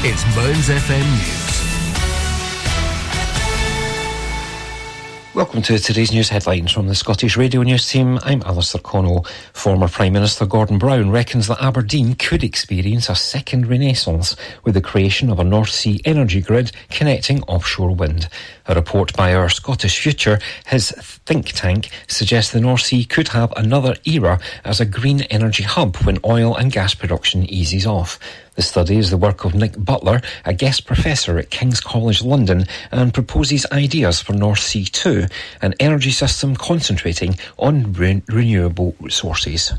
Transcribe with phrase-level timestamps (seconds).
[0.00, 1.58] It's Mearns FM News.
[5.34, 8.20] Welcome to today's news headlines from the Scottish Radio News team.
[8.22, 9.26] I'm Alistair Connell.
[9.52, 14.80] Former Prime Minister Gordon Brown reckons that Aberdeen could experience a second renaissance with the
[14.80, 18.28] creation of a North Sea energy grid connecting offshore wind.
[18.66, 20.92] A report by Our Scottish Future, his
[21.26, 25.96] think tank, suggests the North Sea could have another era as a green energy hub
[25.98, 28.18] when oil and gas production eases off.
[28.58, 32.66] The study is the work of Nick Butler, a guest professor at King's College London,
[32.90, 35.26] and proposes ideas for North Sea 2,
[35.62, 39.72] an energy system concentrating on re- renewable resources.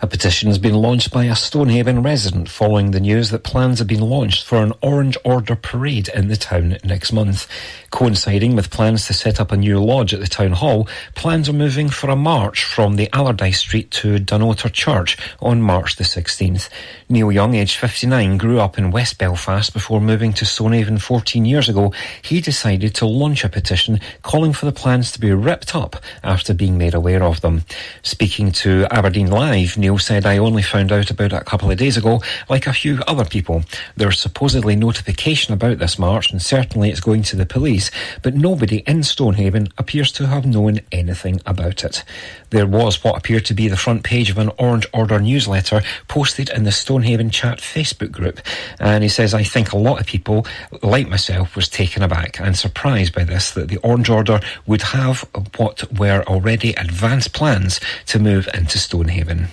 [0.00, 3.86] A petition has been launched by a Stonehaven resident following the news that plans have
[3.86, 7.46] been launched for an Orange Order parade in the town next month.
[7.92, 11.52] Coinciding with plans to set up a new lodge at the town hall, plans are
[11.52, 16.68] moving for a march from the Allardyce Street to Dunnottar Church on March the 16th.
[17.08, 21.68] Neil Young, aged 59, grew up in West Belfast before moving to Stonehaven 14 years
[21.68, 21.92] ago.
[22.22, 26.54] He decided to launch a petition calling for the plans to be ripped up after
[26.54, 27.64] being made aware of them.
[28.02, 31.78] Speaking to Aberdeen Live, Neil said, I only found out about it a couple of
[31.78, 33.64] days ago, like a few other people.
[33.96, 37.90] There's supposedly notification about this march, and certainly it's going to the police,
[38.22, 42.02] but nobody in Stonehaven appears to have known anything about it.
[42.50, 46.48] There was what appeared to be the front page of an Orange Order newsletter posted
[46.50, 48.40] in the Stonehaven Chat Facebook group.
[48.80, 50.46] And he says, I think a lot of people,
[50.82, 55.28] like myself, was taken aback and surprised by this, that the Orange Order would have
[55.56, 59.48] what were already advanced plans to move into Stonehaven.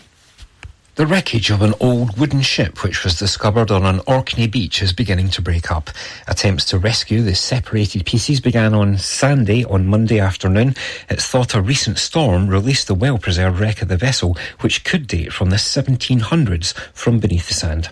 [0.96, 4.92] The wreckage of an old wooden ship which was discovered on an Orkney beach is
[4.92, 5.90] beginning to break up.
[6.28, 10.76] Attempts to rescue the separated pieces began on Sunday on Monday afternoon.
[11.10, 15.32] It's thought a recent storm released the well-preserved wreck of the vessel, which could date
[15.32, 17.88] from the 1700s from beneath the sand.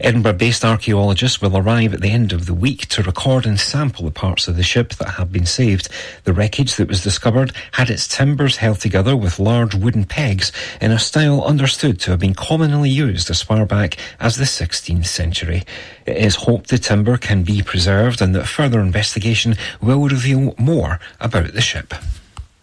[0.00, 4.10] Edinburgh-based archaeologists will arrive at the end of the week to record and sample the
[4.10, 5.88] parts of the ship that have been saved.
[6.24, 10.50] The wreckage that was discovered had its timbers held together with large wooden pegs
[10.80, 15.06] in a style understood to have been commonly used as far back as the 16th
[15.06, 15.62] century.
[16.06, 20.98] It is hoped the timber can be preserved and that further investigation will reveal more
[21.20, 21.92] about the ship.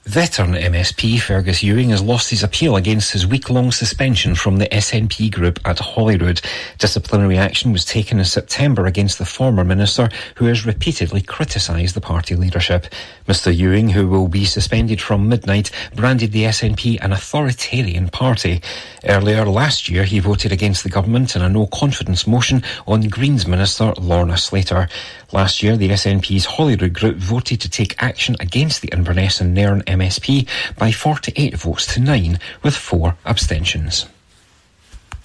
[0.07, 5.29] Veteran MSP Fergus Ewing has lost his appeal against his week-long suspension from the SNP
[5.33, 6.39] group at Holyrood.
[6.77, 11.99] Disciplinary action was taken in September against the former minister who has repeatedly criticised the
[11.99, 12.87] party leadership.
[13.27, 18.61] Mr Ewing, who will be suspended from midnight, branded the SNP an authoritarian party.
[19.03, 23.91] Earlier last year, he voted against the government in a no-confidence motion on Greens Minister
[23.97, 24.87] Lorna Slater.
[25.33, 29.83] Last year, the SNP's Holyrood group voted to take action against the Inverness and Nairn
[29.97, 30.47] MSP
[30.77, 34.05] by 48 votes to 9, with four abstentions.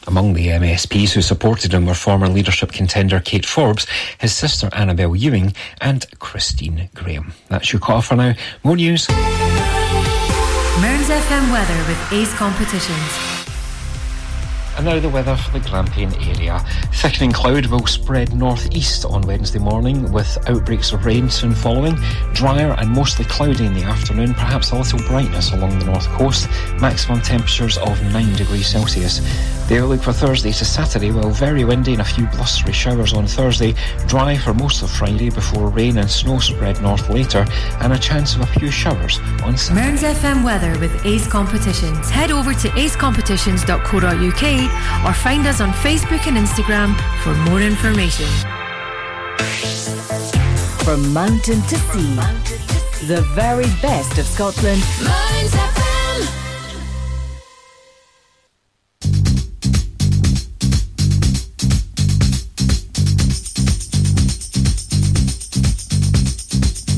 [0.07, 3.87] Among the MSPs who supported him were former leadership contender Kate Forbes,
[4.19, 7.33] his sister Annabel Ewing, and Christine Grahame.
[7.49, 8.35] That's your call for now.
[8.65, 9.09] More news.
[10.81, 13.42] Mearns FM weather with Ace Competitions.
[14.77, 16.59] And now the weather for the Grampian area.
[16.95, 21.97] Thickening cloud will spread northeast on Wednesday morning with outbreaks of rain soon following.
[22.33, 26.49] Drier and mostly cloudy in the afternoon, perhaps a little brightness along the north coast.
[26.81, 29.21] Maximum temperatures of 9 degrees Celsius.
[29.69, 33.27] The outlook for Thursday to Saturday, well, very windy and a few blustery showers on
[33.27, 33.75] Thursday.
[34.07, 37.47] Dry for most of Friday before rain and snow spread north later,
[37.81, 39.87] and a chance of a few showers on Saturday.
[39.87, 42.11] Mearns FM weather with Ace Competitions.
[42.11, 44.62] Head over to acecompetitions.co.uk
[45.07, 48.27] or find us on Facebook and Instagram for more information.
[50.85, 52.15] From mountain to sea,
[53.07, 54.83] the very best of Scotland.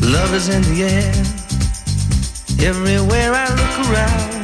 [0.02, 1.12] Love is in the air,
[2.68, 4.43] everywhere I look around.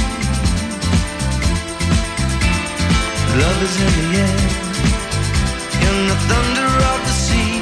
[3.39, 4.39] Love is in the air,
[5.87, 7.55] in the thunder of the sea.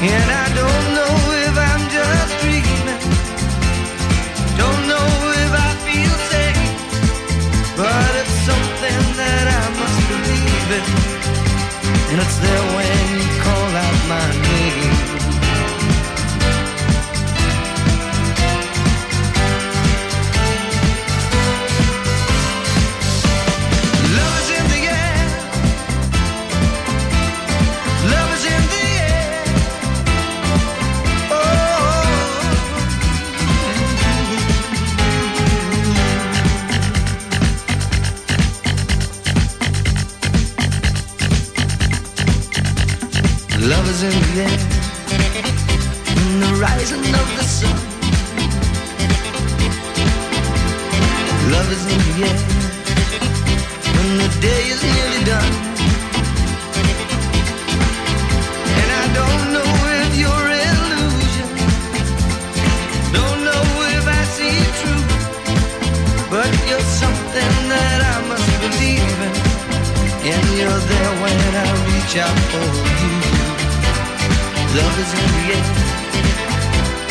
[0.00, 1.14] And I don't know
[1.46, 3.02] if I'm just dreaming.
[4.62, 5.08] Don't know
[5.44, 6.70] if I feel safe.
[7.76, 10.84] But it's something that I must believe in.
[12.12, 12.77] And it's there.
[54.08, 55.52] When the day is nearly done.
[58.80, 59.70] And I don't know
[60.02, 61.48] if you're illusion.
[63.18, 63.64] Don't know
[63.96, 65.10] if I see it truth
[66.30, 69.34] But you're something that I must believe in.
[70.32, 72.68] And you're the way I reach out for
[73.02, 73.14] you.
[74.78, 76.07] Love is in the air,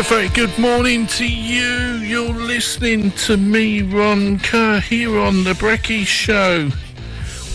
[0.00, 1.98] A very good morning to you.
[1.98, 6.70] You're listening to me, Ron Kerr, here on The Brecky Show.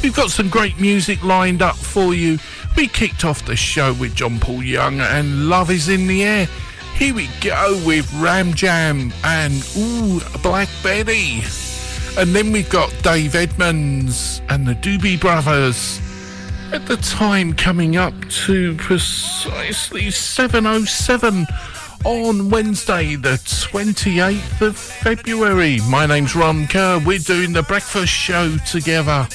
[0.04, 2.38] We've got some great music lined up for you.
[2.78, 6.48] We kicked off the show with John Paul Young and Love is in the Air.
[6.94, 11.42] Here we go with Ram Jam and Ooh, Black Betty.
[12.16, 16.00] And then we've got Dave Edmunds and the Doobie Brothers.
[16.72, 18.14] At the time coming up
[18.46, 21.48] to precisely 7.07
[22.06, 25.80] on Wednesday, the 28th of February.
[25.90, 27.02] My name's Ron Kerr.
[27.04, 29.28] We're doing the breakfast show together.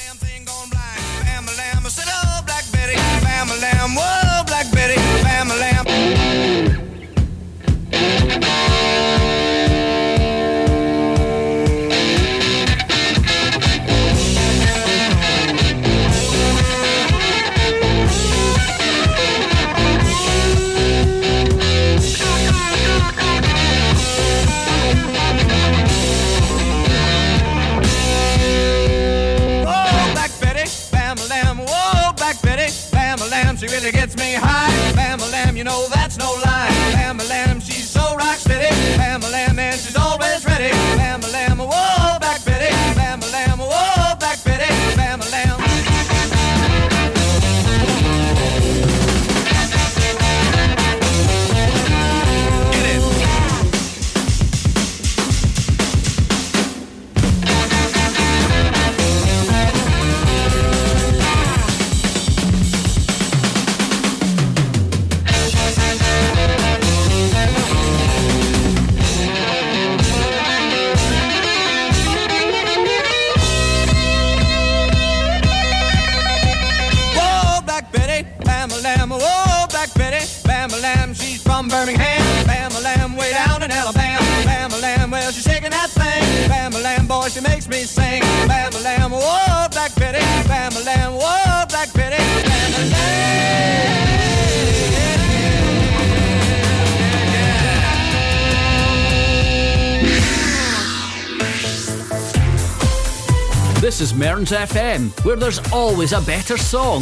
[34.41, 34.93] High.
[34.95, 36.69] Bam a lamb, you know that's no lie.
[36.93, 38.75] Bam a lamb, she's so rock steady.
[38.97, 39.59] Bam a lamb,
[87.31, 88.21] she makes me sing.
[88.47, 93.31] Bam a Lamb, whoa, Black Betty, Bam a Lamb, whoa, Black Betty, Bam a Lamb.
[103.79, 107.01] This is Mearns FM, where there's always a better song.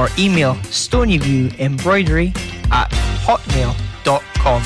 [0.00, 2.34] or email stonyviewembroidery
[2.72, 2.90] at
[3.26, 4.62] hotmail.com.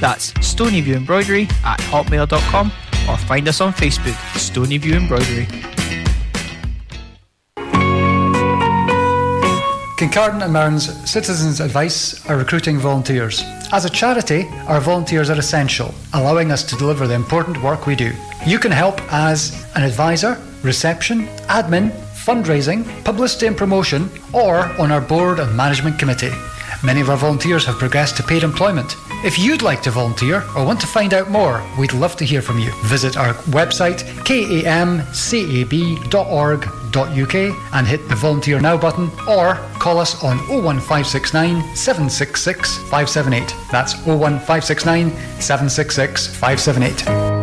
[0.00, 2.66] That's stonyviewembroidery at hotmail.com
[3.08, 5.46] or find us on Facebook, Stonyview Embroidery.
[9.96, 13.42] Kincardine and Mearns Citizens Advice are recruiting volunteers.
[13.72, 17.96] As a charity, our volunteers are essential, allowing us to deliver the important work we
[17.96, 18.12] do.
[18.46, 21.90] You can help as an advisor, reception, admin,
[22.26, 26.32] fundraising, publicity and promotion, or on our board and management committee.
[26.82, 28.96] Many of our volunteers have progressed to paid employment.
[29.24, 32.42] If you'd like to volunteer or want to find out more, we'd love to hear
[32.42, 32.70] from you.
[32.84, 34.94] Visit our website kamcab.org.uk
[37.74, 43.54] and hit the volunteer now button or call us on 01569 766 578.
[43.70, 45.10] That's 01569
[45.40, 47.35] 766 578.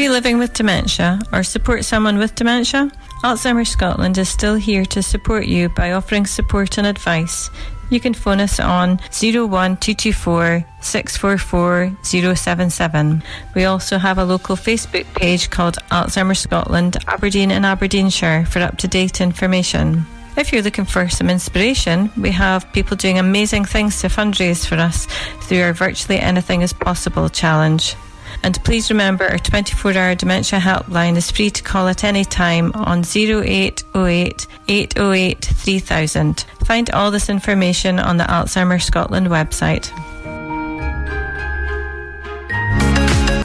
[0.00, 2.90] You living with dementia or support someone with dementia?
[3.22, 7.50] Alzheimer's Scotland is still here to support you by offering support and advice.
[7.90, 13.22] You can phone us on 01224 644 077.
[13.54, 18.78] We also have a local Facebook page called Alzheimer's Scotland Aberdeen and Aberdeenshire for up
[18.78, 20.06] to date information.
[20.36, 24.76] If you're looking for some inspiration, we have people doing amazing things to fundraise for
[24.76, 25.06] us
[25.42, 27.96] through our Virtually Anything is Possible challenge.
[28.42, 32.72] And please remember our 24 hour dementia helpline is free to call at any time
[32.74, 36.44] on 0808 808 3000.
[36.64, 39.90] Find all this information on the Alzheimer's Scotland website.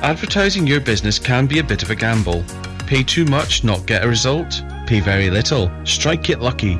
[0.02, 2.46] Advertising your business can be a bit of a gamble.
[2.86, 4.62] Pay too much, not get a result.
[4.86, 6.80] Pay very little, strike it lucky.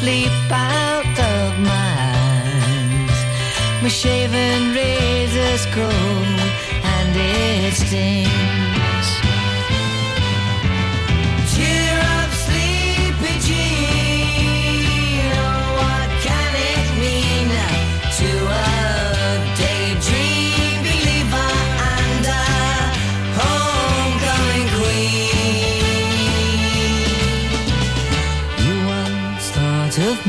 [0.00, 3.18] sleep out of my eyes.
[3.82, 6.40] My shaven razor's cold
[6.94, 8.79] and it stings.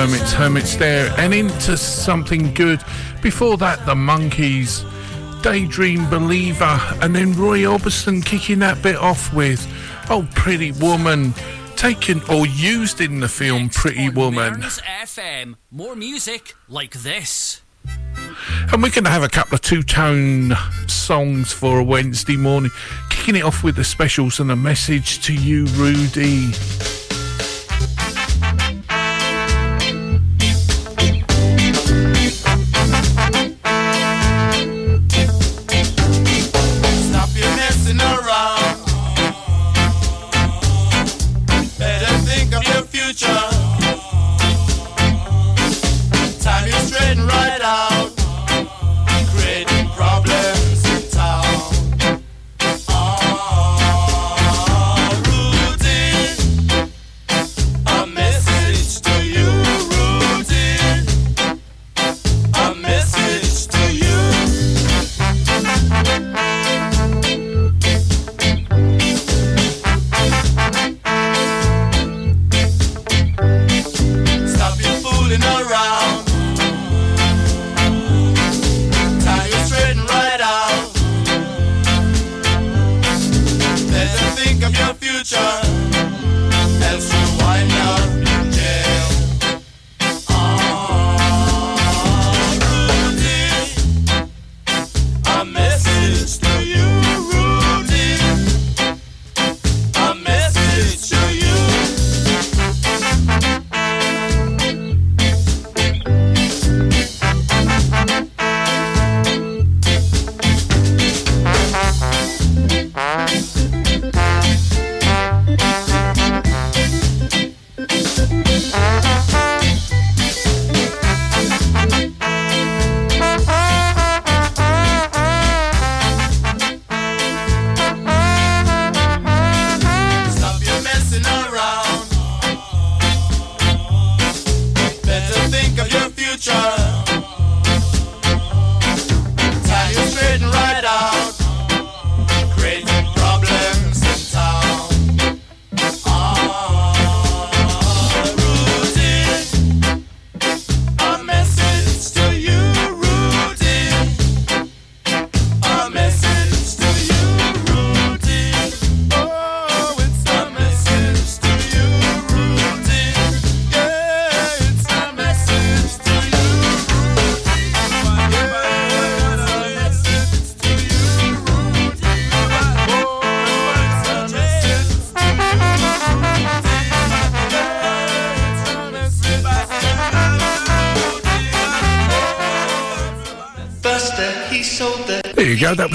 [0.00, 2.82] Herman's Hermits there, and into something good.
[3.20, 4.82] Before that, the Monkees,
[5.42, 9.60] Daydream Believer, and then Roy Orbison kicking that bit off with
[10.08, 11.34] Oh Pretty Woman,
[11.76, 14.62] taken or used in the film Pretty Woman.
[14.62, 17.60] FM, more music like this.
[18.72, 20.54] And we're going to have a couple of two tone
[20.86, 22.70] songs for a Wednesday morning,
[23.10, 26.52] kicking it off with the specials and a message to you, Rudy.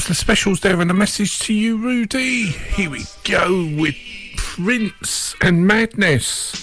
[0.05, 2.49] That's the specials there and a message to you, Rudy.
[2.49, 3.95] Here we go with
[4.37, 6.53] Prince and Madness.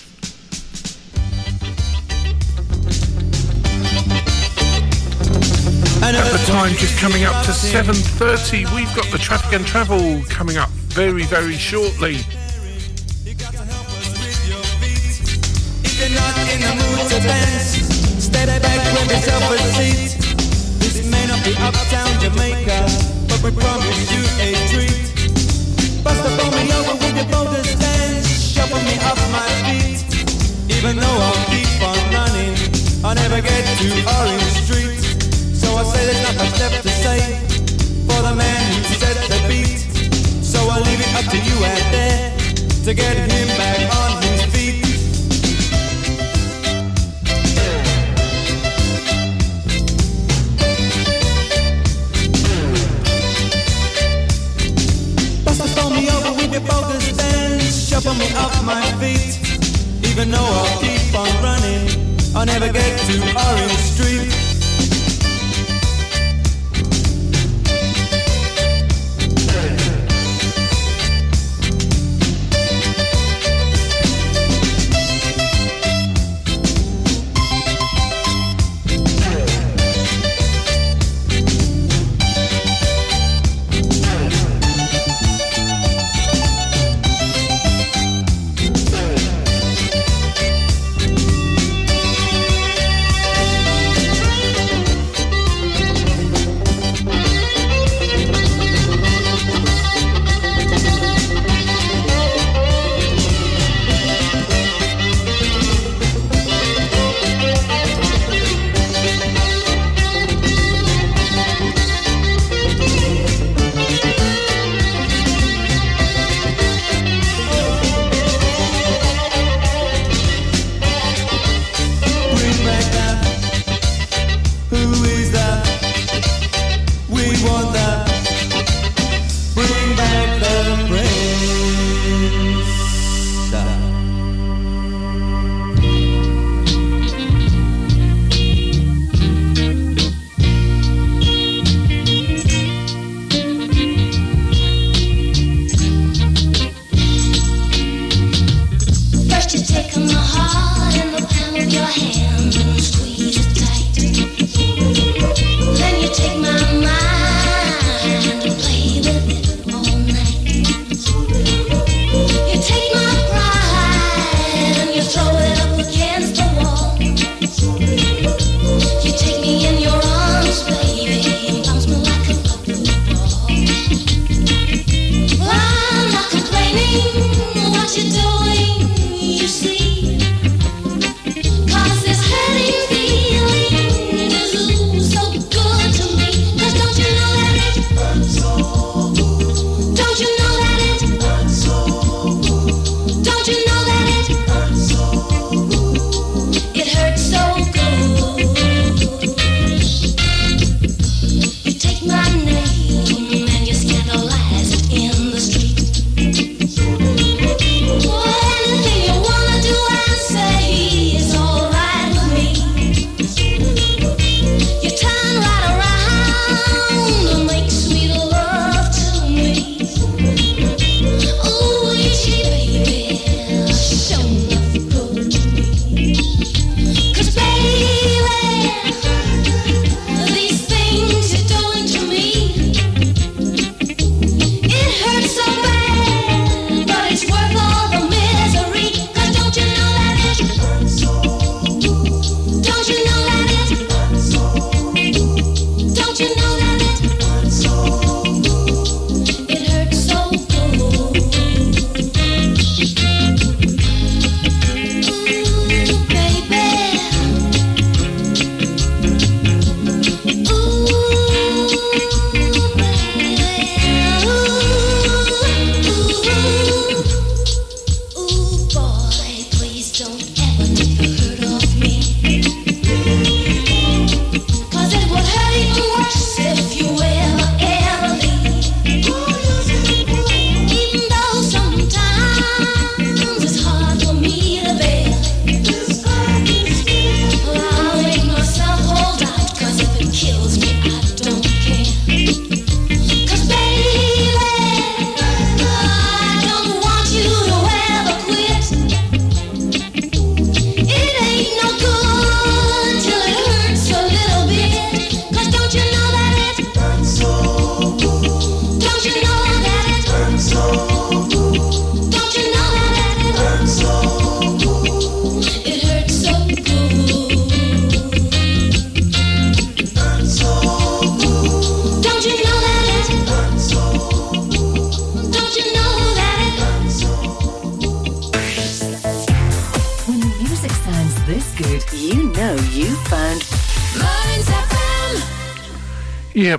[6.05, 10.57] At the time, just coming up to 7.30, we've got the traffic and travel coming
[10.57, 12.19] up very, very shortly.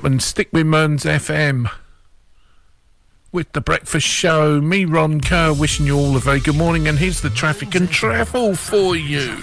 [0.06, 1.72] And stick with Mearns FM.
[3.32, 7.00] With the breakfast show, me, Ron Kerr, wishing you all a very good morning, and
[7.00, 9.38] here's the traffic and travel for you.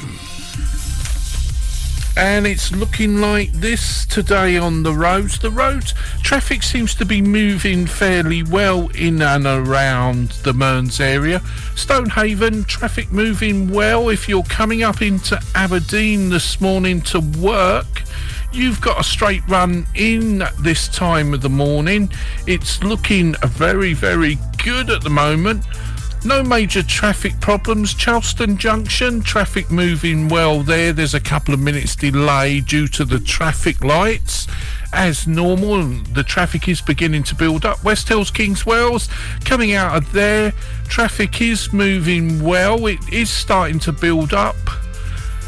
[2.14, 5.38] And it's looking like this today on the roads.
[5.38, 11.40] The roads, traffic seems to be moving fairly well in and around the Mearns area.
[11.74, 14.11] Stonehaven, traffic moving well.
[14.11, 17.99] If you're coming up into Aberdeen this morning to work,
[18.53, 22.11] You've got a straight run in this time of the morning.
[22.48, 25.64] It's looking very, very good at the moment.
[26.24, 27.94] No major traffic problems.
[27.94, 30.92] Charleston Junction, traffic moving well there.
[30.92, 34.48] There's a couple of minutes delay due to the traffic lights.
[34.92, 37.82] As normal, the traffic is beginning to build up.
[37.84, 39.09] West Hills, Kingswells,
[39.44, 40.53] coming out of there.
[40.88, 42.86] Traffic is moving well.
[42.86, 44.57] It is starting to build up.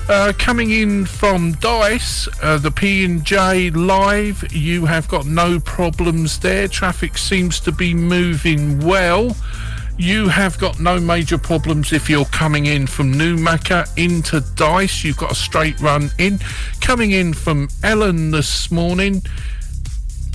[0.09, 4.53] Uh, coming in from Dyce, uh, the P and J live.
[4.53, 6.66] You have got no problems there.
[6.68, 9.36] Traffic seems to be moving well.
[9.96, 15.05] You have got no major problems if you're coming in from Newmachar into Dyce.
[15.05, 16.40] You've got a straight run in.
[16.80, 19.20] Coming in from Ellon this morning.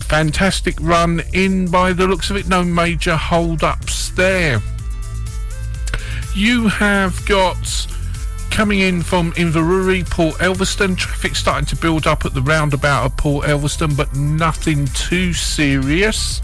[0.07, 2.47] Fantastic run in by the looks of it.
[2.47, 4.61] No major hold ups there.
[6.33, 7.87] You have got
[8.57, 10.97] coming in from Inverurie, Port Elphinstone.
[10.97, 16.41] Traffic starting to build up at the roundabout of Port Elphinstone, but nothing too serious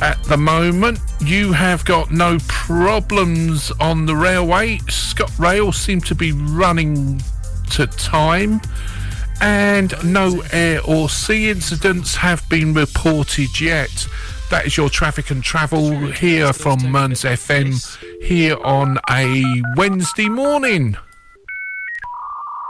[0.00, 0.98] at the moment.
[1.20, 4.78] You have got no problems on the railway.
[4.88, 7.22] ScotRail seem to be running
[7.74, 8.60] to time.
[9.40, 14.08] And no air or sea incidents have been reported yet.
[14.50, 20.96] That is your traffic and travel here from Mearns FM here on a Wednesday morning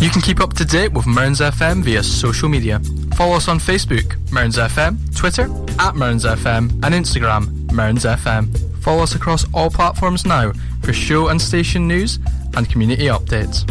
[0.00, 2.80] You can keep up to date with Mearns FM via social media.
[3.16, 8.46] Follow us on Facebook, Mearns FM, Twitter, at Mearns FM, and Instagram, Mearns FM.
[8.80, 12.20] Follow us across all platforms now for show and station news
[12.56, 13.68] and community updates.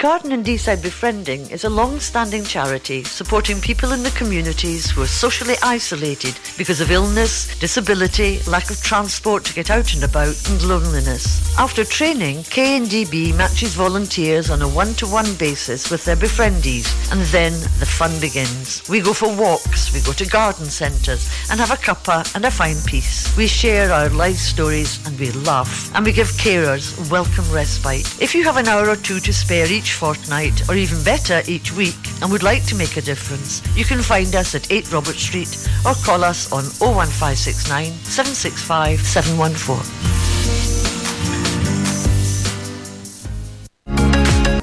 [0.00, 5.06] Kincardine and Deeside Befriending is a long-standing charity supporting people in the communities who are
[5.06, 10.62] socially isolated because of illness, disability, lack of transport to get out and about, and
[10.62, 11.54] loneliness.
[11.58, 17.84] After training, KNDB matches volunteers on a one-to-one basis with their befriendees, and then the
[17.84, 18.82] fun begins.
[18.88, 22.50] We go for walks, we go to garden centres, and have a cuppa and a
[22.50, 23.36] fine piece.
[23.36, 28.06] We share our life stories and we laugh, and we give carers welcome respite.
[28.18, 31.72] If you have an hour or two to spare each fortnight, or even better, each
[31.72, 35.16] week, and would like to make a difference, you can find us at 8 Robert
[35.16, 40.10] Street or call us on 01569 765 714.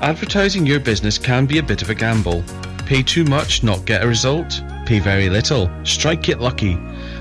[0.01, 2.43] Advertising your business can be a bit of a gamble.
[2.85, 4.61] Pay too much, not get a result.
[4.85, 6.77] Pay very little, strike it lucky.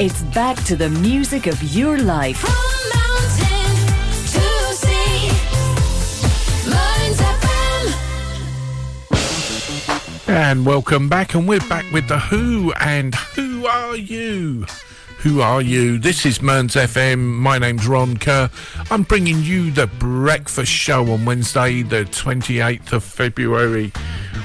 [0.00, 2.42] It's back to the music of your life.
[10.26, 12.72] And welcome back, and we're back with the Who.
[12.80, 14.64] And who are you?
[15.18, 15.98] Who are you?
[15.98, 17.18] This is Mearns FM.
[17.18, 18.48] My name's Ron Kerr.
[18.90, 23.92] I'm bringing you the breakfast show on Wednesday, the 28th of February,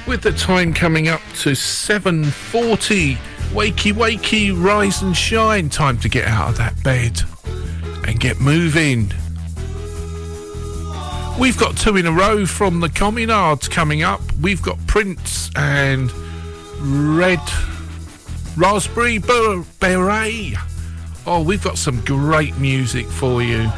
[0.06, 3.16] with the time coming up to 7:40.
[3.56, 5.70] Wakey, wakey, rise and shine.
[5.70, 7.22] Time to get out of that bed
[8.06, 9.10] and get moving.
[11.40, 14.20] We've got two in a row from the Communards coming up.
[14.42, 16.12] We've got Prince and
[16.80, 17.40] Red
[18.58, 20.56] Raspberry Beret.
[21.26, 23.72] Oh, we've got some great music for you.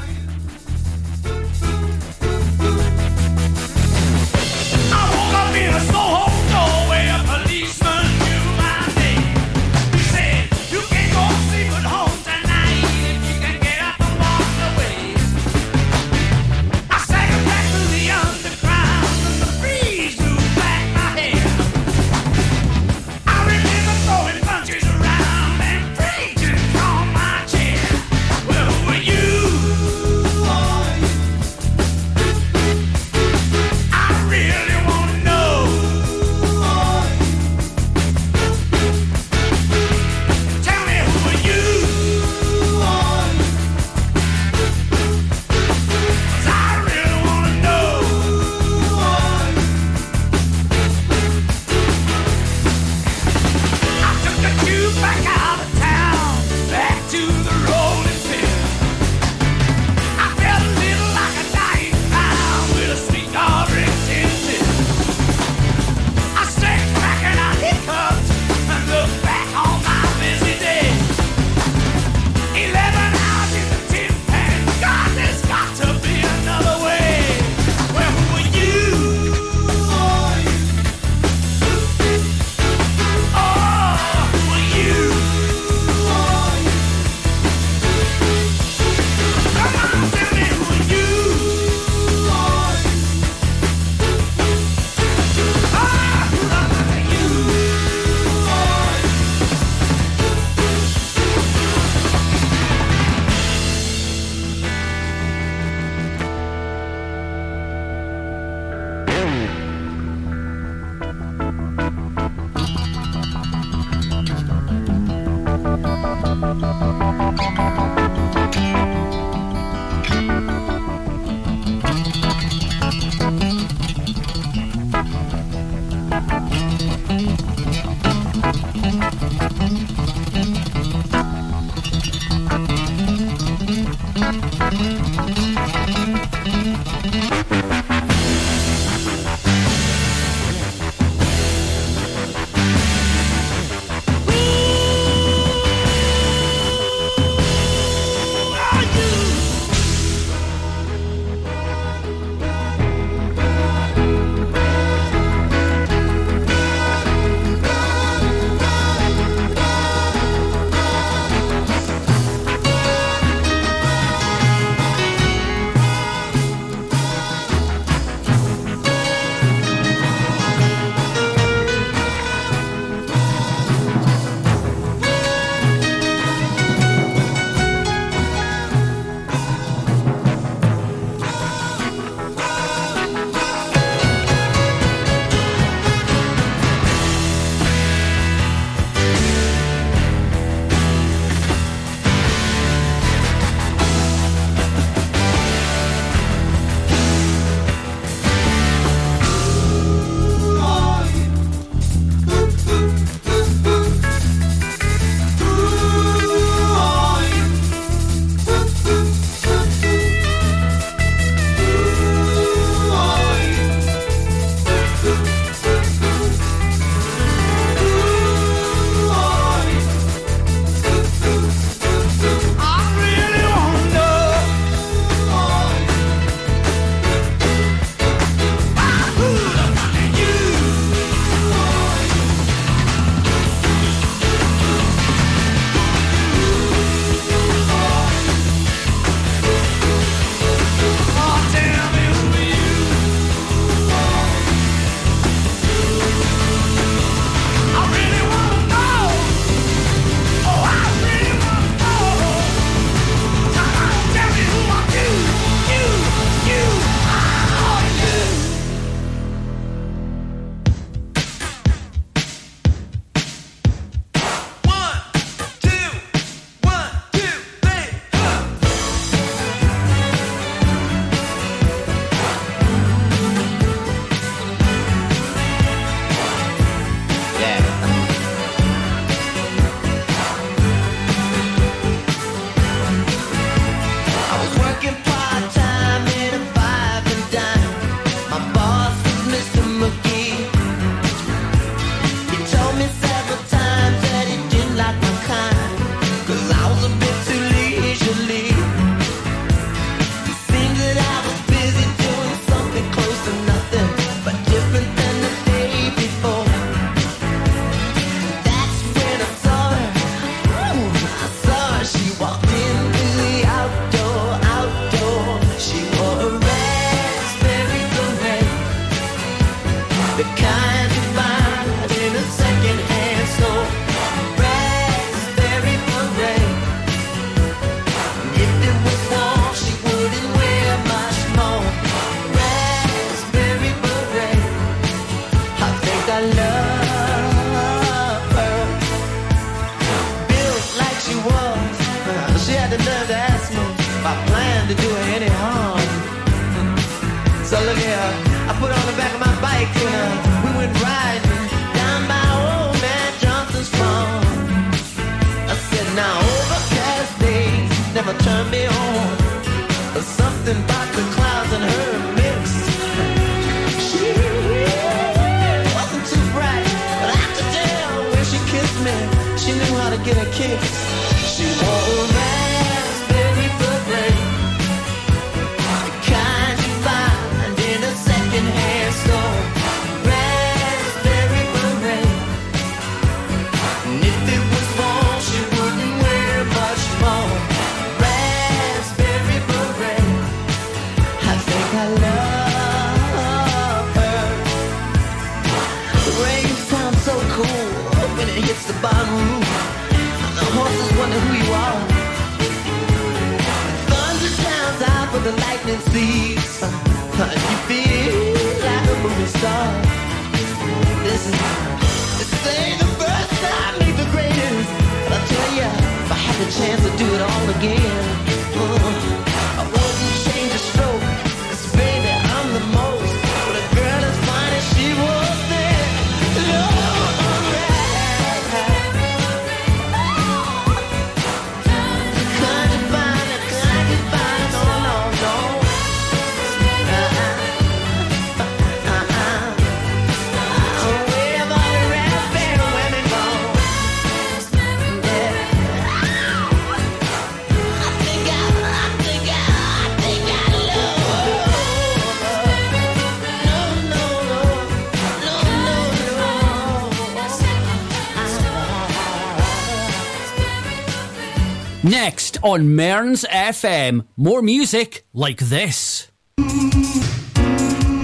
[462.43, 464.07] on Mearns FM.
[464.16, 466.09] More music like this.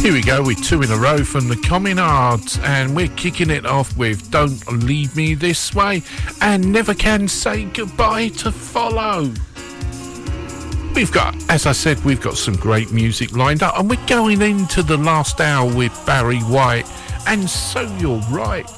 [0.05, 3.65] Here we go with two in a row from the Communards, and we're kicking it
[3.65, 6.03] off with Don't Leave Me This Way
[6.43, 9.33] and Never Can Say Goodbye to Follow.
[10.95, 14.43] We've got, as I said, we've got some great music lined up, and we're going
[14.43, 16.87] into the last hour with Barry White,
[17.27, 18.69] and so you're right.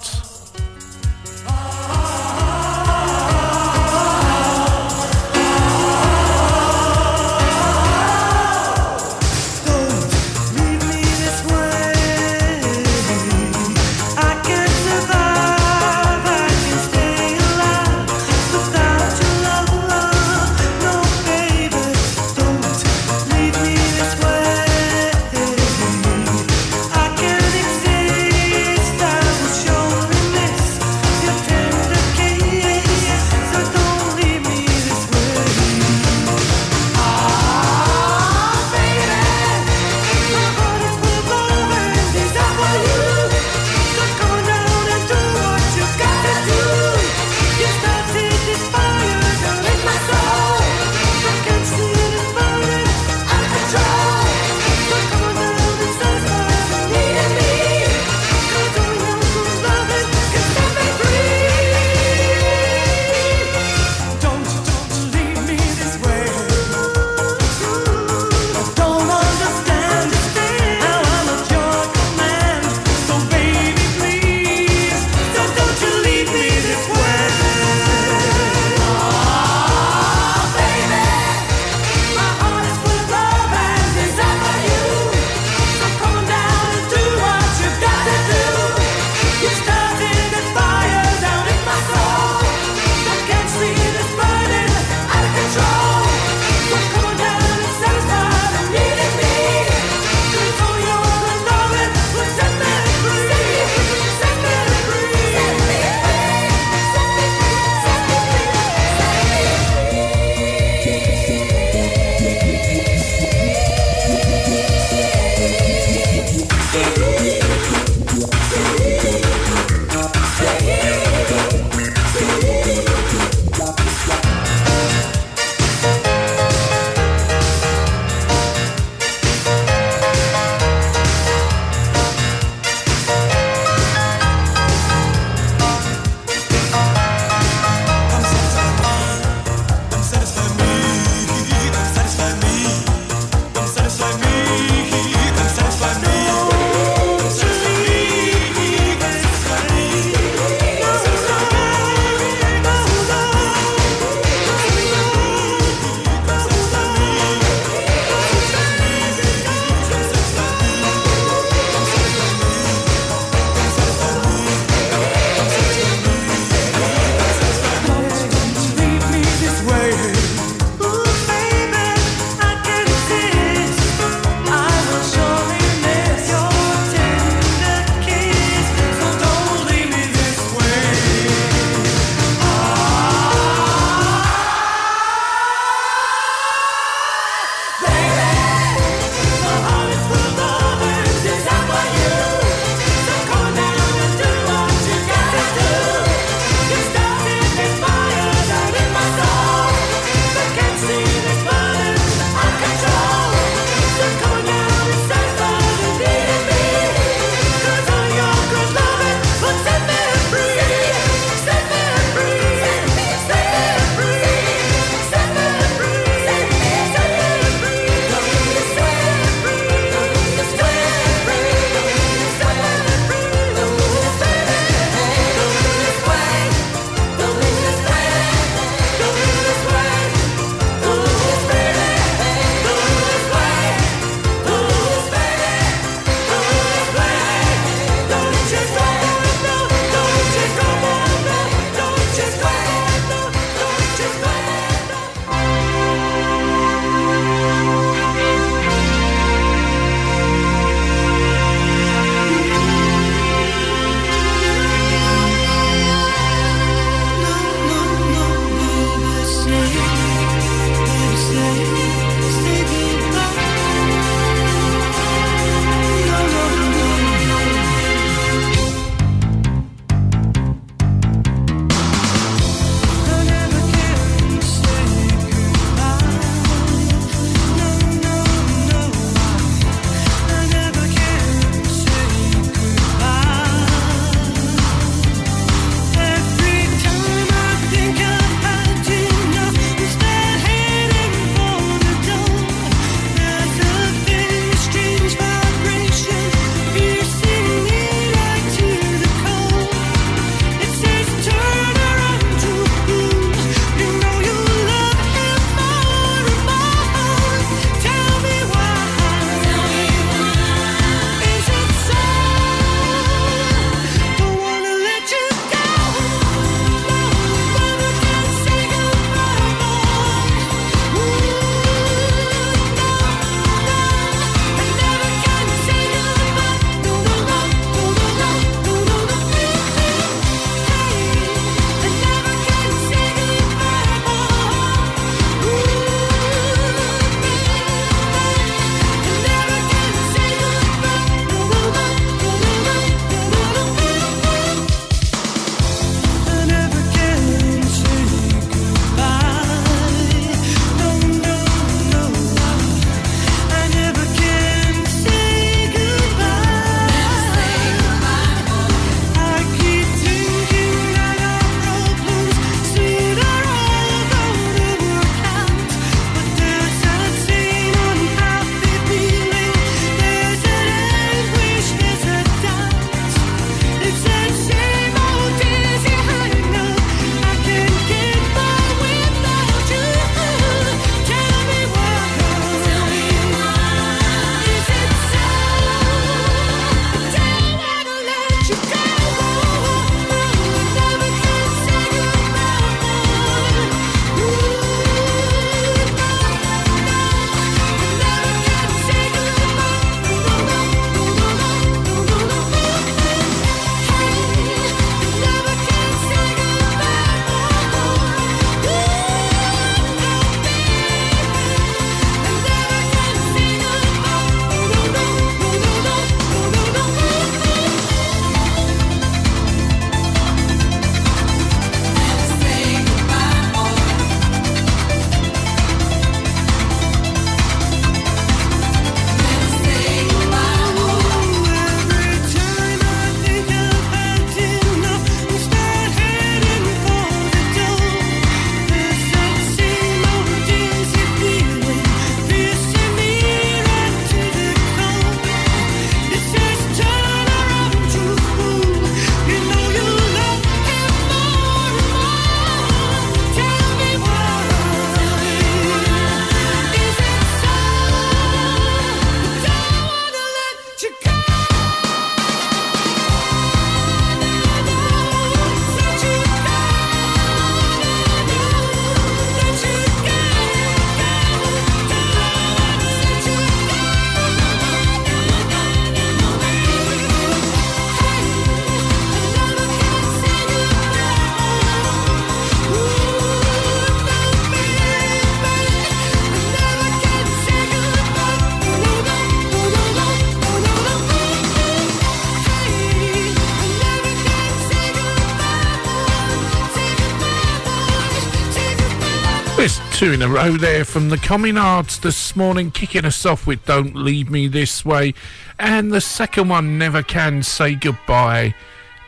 [500.07, 503.97] Two in a row there from the Communards this morning, kicking us off with Don't
[503.97, 505.15] Leave Me This Way.
[505.59, 508.55] And the second one, Never Can Say Goodbye.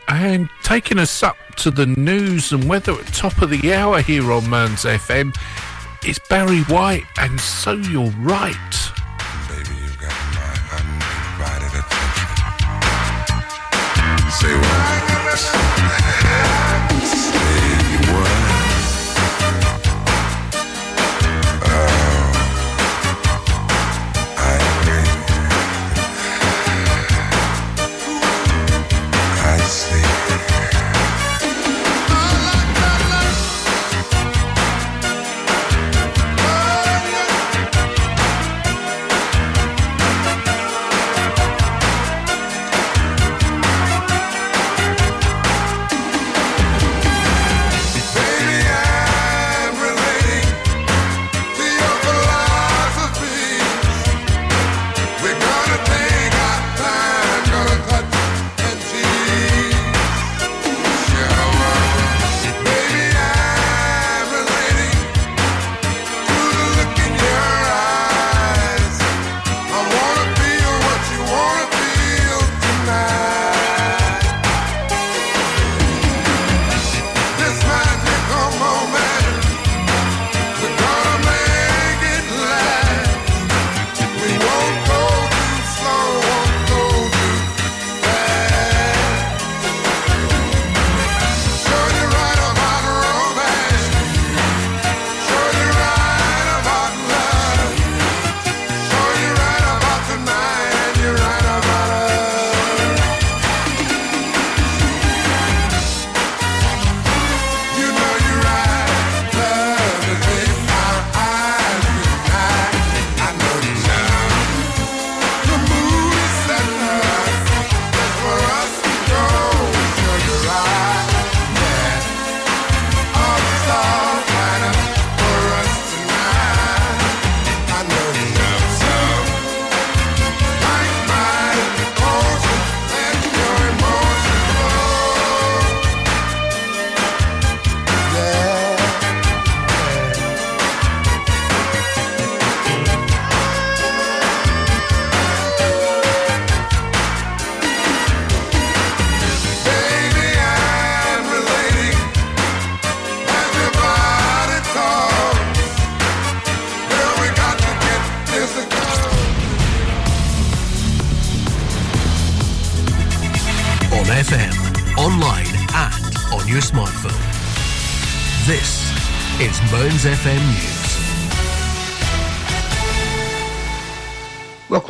[0.08, 4.32] And taking us up to the news and weather at top of the hour here
[4.32, 5.36] on Mearns FM,
[6.02, 8.77] it's Barry White, and so you're right.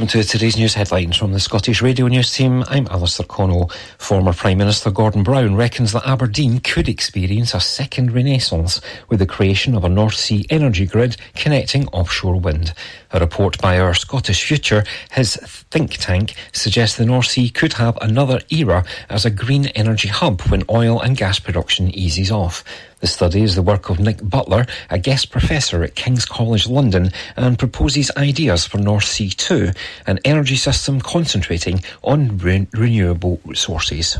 [0.08, 2.64] To today's news headlines from the Scottish Radio News team.
[2.68, 3.70] I'm Alistair Connell.
[3.98, 8.80] Former Prime Minister Gordon Brown reckons that Aberdeen could experience a second renaissance
[9.10, 12.72] with the creation of a North Sea energy grid connecting offshore wind.
[13.10, 15.36] A report by our Scottish Future, his
[15.70, 20.40] think tank, suggests the North Sea could have another era as a green energy hub
[20.42, 22.64] when oil and gas production eases off.
[23.00, 27.12] The study is the work of Nick Butler, a guest professor at King's College London,
[27.36, 29.70] and proposes ideas for North Sea 2,
[30.08, 34.18] an energy system concentrating on re- renewable resources.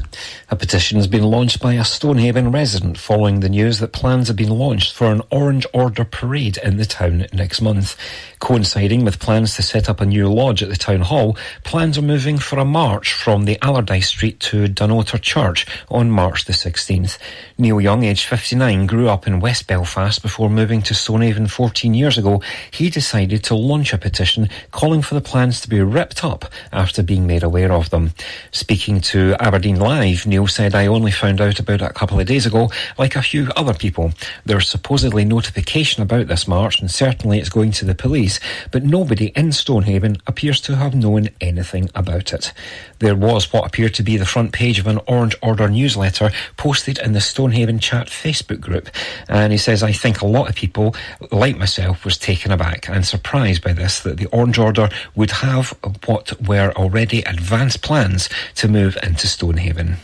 [0.51, 4.37] A petition has been launched by a Stonehaven resident following the news that plans have
[4.37, 7.97] been launched for an Orange Order parade in the town next month.
[8.39, 12.03] Coinciding with plans to set up a new lodge at the town hall, plans are
[12.03, 17.19] moving for a march from the Allardyce Street to Dunnottar Church on March the 16th.
[17.59, 22.19] Neil Young, aged 59, grew up in West Belfast before moving to Stonehaven 14 years
[22.19, 22.43] ago.
[22.71, 27.03] He decided to launch a petition calling for the plans to be ripped up after
[27.03, 28.13] being made aware of them.
[28.53, 32.27] Speaking to Aberdeen Live, Neil said, I only found out about it a couple of
[32.27, 34.13] days ago, like a few other people.
[34.45, 38.39] There's supposedly notification about this march, and certainly it's going to the police,
[38.71, 42.53] but nobody in Stonehaven appears to have known anything about it.
[42.99, 46.99] There was what appeared to be the front page of an Orange Order newsletter posted
[46.99, 48.89] in the Stonehaven Chat Facebook group.
[49.29, 50.95] And he says, I think a lot of people,
[51.31, 55.77] like myself, was taken aback and surprised by this that the Orange Order would have
[56.07, 59.97] what were already advanced plans to move into Stonehaven.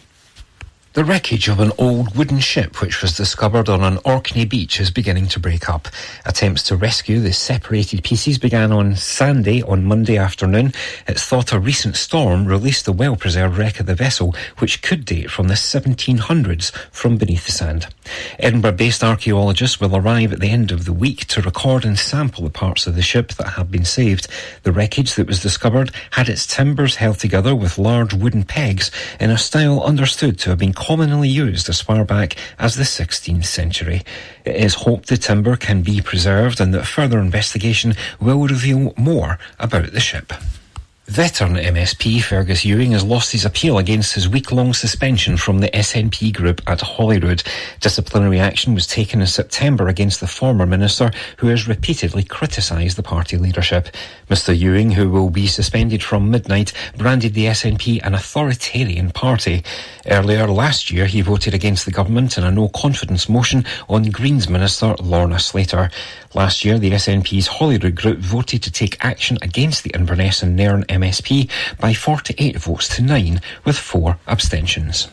[0.94, 4.92] The wreckage of an old wooden ship which was discovered on an Orkney beach is
[4.92, 5.88] beginning to break up.
[6.24, 10.72] Attempts to rescue the separated pieces began on Sunday on Monday afternoon.
[11.08, 15.32] It's thought a recent storm released the well-preserved wreck of the vessel, which could date
[15.32, 17.88] from the 1700s from beneath the sand.
[18.38, 22.50] Edinburgh-based archaeologists will arrive at the end of the week to record and sample the
[22.50, 24.28] parts of the ship that have been saved.
[24.62, 29.30] The wreckage that was discovered had its timbers held together with large wooden pegs in
[29.30, 34.02] a style understood to have been commonly used as far back as the 16th century.
[34.44, 39.38] It is hoped the timber can be preserved and that further investigation will reveal more
[39.58, 40.32] about the ship.
[41.06, 46.34] Veteran MSP Fergus Ewing has lost his appeal against his week-long suspension from the SNP
[46.34, 47.42] group at Holyrood.
[47.80, 53.02] Disciplinary action was taken in September against the former minister who has repeatedly criticised the
[53.02, 53.88] party leadership.
[54.30, 59.62] Mr Ewing, who will be suspended from midnight, branded the SNP an authoritarian party.
[60.06, 64.94] Earlier last year, he voted against the government in a no-confidence motion on Greens Minister
[65.00, 65.90] Lorna Slater.
[66.34, 70.82] Last year, the SNP's Holyrood group voted to take action against the Inverness and Nairn
[70.84, 75.06] MSP by 48 votes to 9, with four abstentions.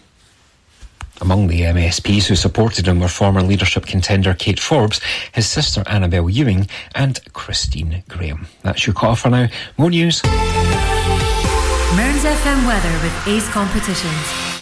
[1.21, 4.99] Among the MSPs who supported him were former leadership contender Kate Forbes,
[5.31, 8.47] his sister Annabel Ewing, and Christine Grahame.
[8.63, 9.47] That's your call for now.
[9.77, 10.23] More news.
[10.23, 14.60] Mearns FM weather with Ace Competitions.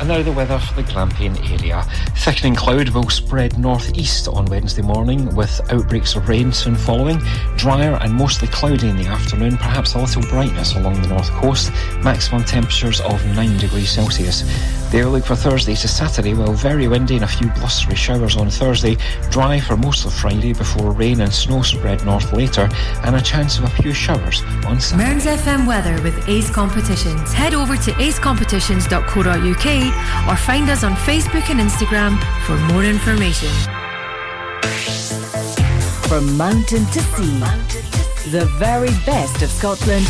[0.00, 1.82] And now the weather for the Grampian area.
[2.16, 7.20] Thickening cloud will spread northeast on Wednesday morning with outbreaks of rain soon following.
[7.56, 11.70] Drier and mostly cloudy in the afternoon, perhaps a little brightness along the north coast.
[12.02, 14.42] Maximum temperatures of 9 degrees Celsius.
[14.90, 18.50] The outlook for Thursday to Saturday, well, very windy and a few blustery showers on
[18.50, 18.96] Thursday.
[19.30, 22.68] Dry for most of Friday before rain and snow spread north later,
[23.04, 25.10] and a chance of a few showers on Saturday.
[25.10, 27.32] Mearns FM weather with Ace Competitions.
[27.32, 29.89] Head over to acecompetitions.co.uk
[30.28, 33.50] or find us on Facebook and Instagram for more information.
[36.08, 37.40] From mountain to sea,
[38.30, 40.06] the very best of Scotland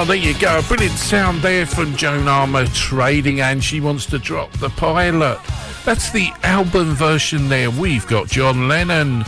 [0.00, 0.62] Oh, there you go.
[0.62, 5.38] Brilliant sound there from Joan Armatrading, and she wants to drop the pilot.
[5.84, 7.70] That's the album version there.
[7.70, 9.24] We've got John Lennon.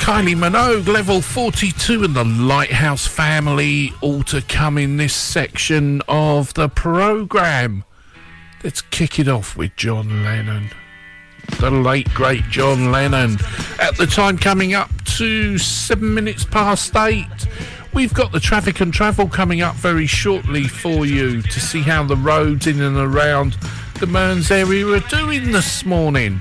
[0.00, 6.52] Kylie Minogue, level 42, and the Lighthouse family, all to come in this section of
[6.52, 7.84] the programme.
[8.62, 10.68] Let's kick it off with John Lennon.
[11.58, 13.38] The late, great John Lennon.
[13.80, 17.47] At the time coming up to seven minutes past eight.
[17.94, 22.04] We've got the traffic and travel coming up very shortly for you to see how
[22.04, 23.56] the roads in and around
[23.98, 26.40] the Mearns area are doing this morning.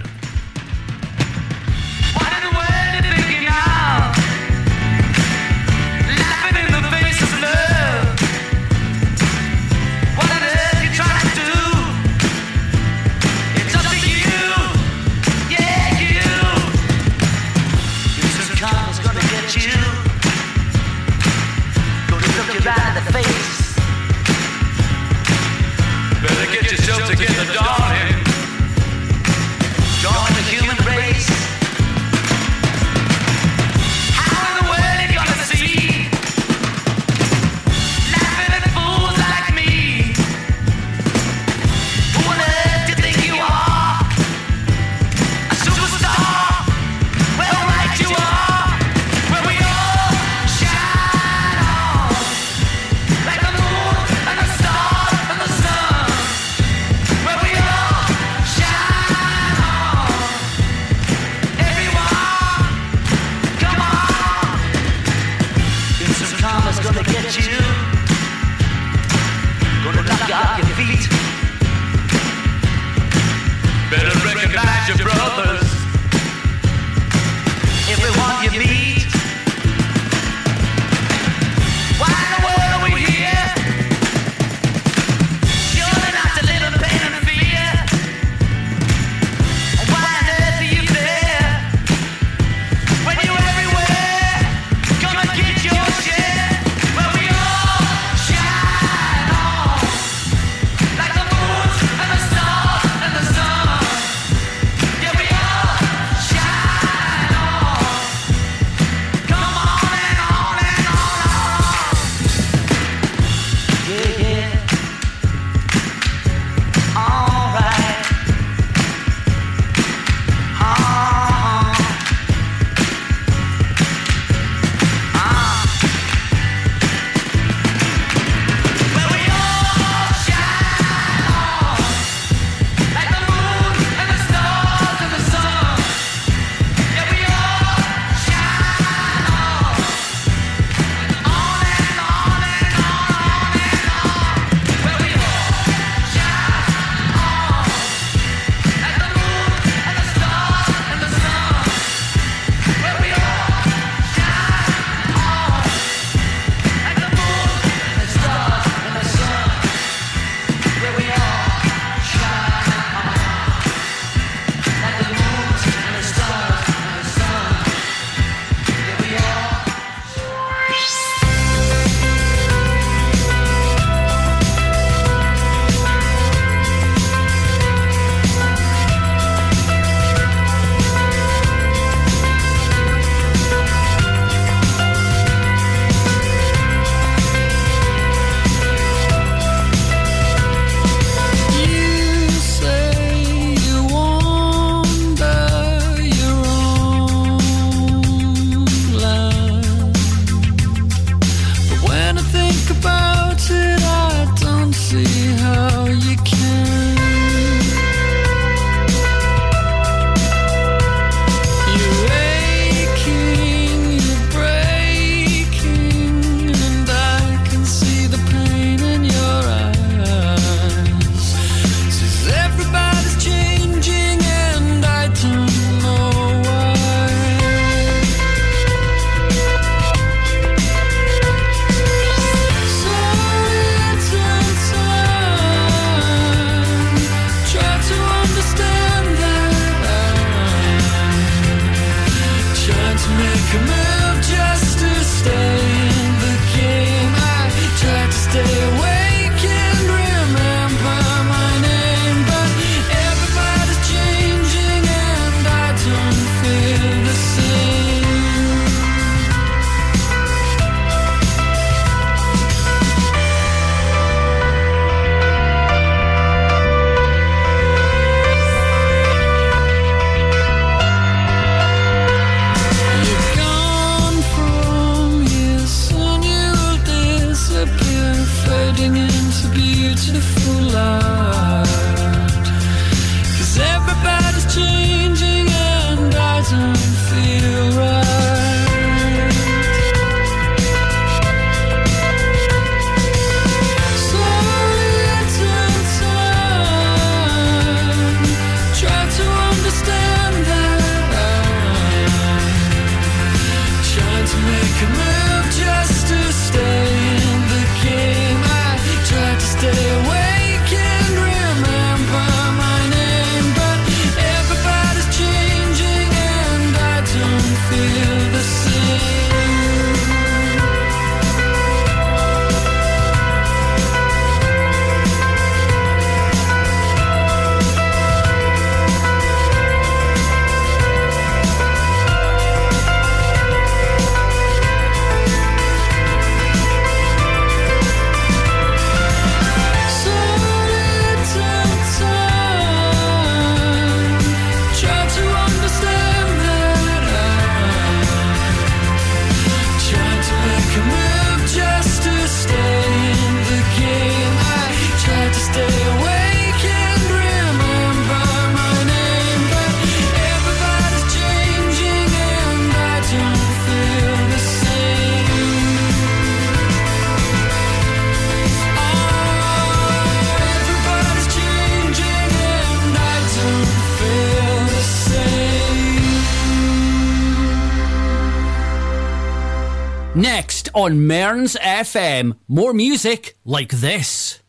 [380.78, 382.38] on Mearns FM.
[382.48, 384.44] More music like this.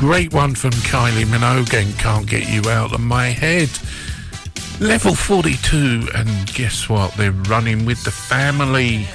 [0.00, 3.68] Great one from Kylie Minogue and Can't Get You Out of My Head.
[4.80, 7.12] Level 42, and guess what?
[7.18, 9.06] They're running with the family.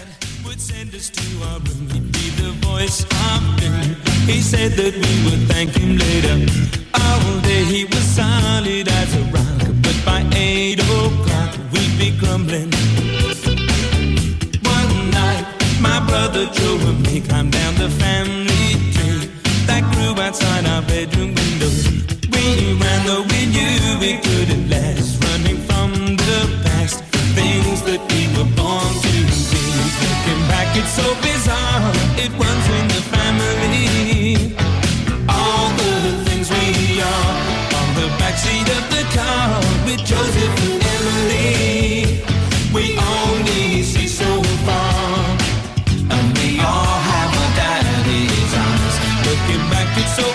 [50.15, 50.34] so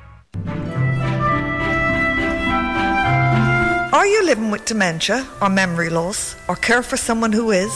[4.01, 7.71] Are you living with dementia or memory loss or care for someone who is?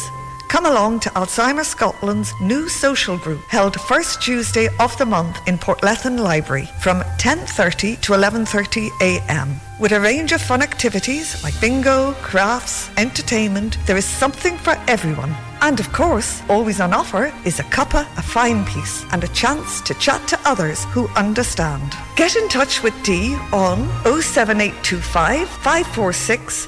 [0.49, 5.59] Come along to Alzheimer's Scotland's new social group held first Tuesday of the month in
[5.59, 9.61] Portlethen Library from 10.30 to 11.30 a.m.
[9.79, 15.35] With a range of fun activities like bingo, crafts, entertainment, there is something for everyone.
[15.61, 19.81] And of course, always on offer is a cuppa, a fine piece, and a chance
[19.81, 21.95] to chat to others who understand.
[22.15, 26.67] Get in touch with Dee on 07825 546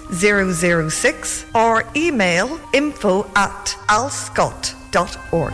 [0.91, 5.53] 006 or email info at alzscot.org.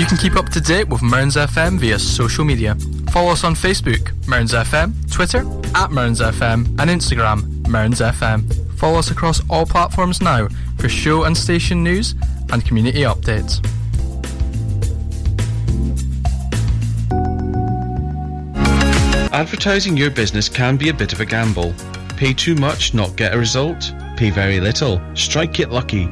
[0.00, 2.74] You can keep up to date with Mearns FM via social media.
[3.10, 5.44] Follow us on Facebook, Mearns FM, Twitter,
[5.74, 8.69] at Mearns FM, and Instagram, Mearns FM.
[8.80, 10.48] Follow us across all platforms now
[10.78, 12.14] for show and station news
[12.50, 13.62] and community updates.
[19.34, 21.74] Advertising your business can be a bit of a gamble.
[22.16, 23.92] Pay too much, not get a result.
[24.16, 26.08] Pay very little, strike it lucky.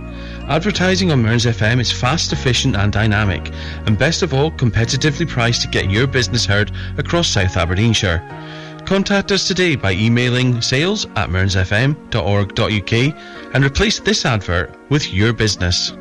[0.48, 3.50] Advertising on Mearns FM is fast, efficient, and dynamic,
[3.86, 8.22] and best of all, competitively priced to get your business heard across South Aberdeenshire.
[8.88, 12.92] Contact us today by emailing sales at mearnsfm.org.uk
[13.54, 15.92] and replace this advert with your business.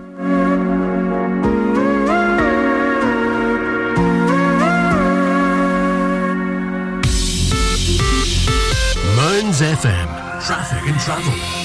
[9.18, 10.08] Mearns FM.
[10.46, 11.57] Traffic and travel.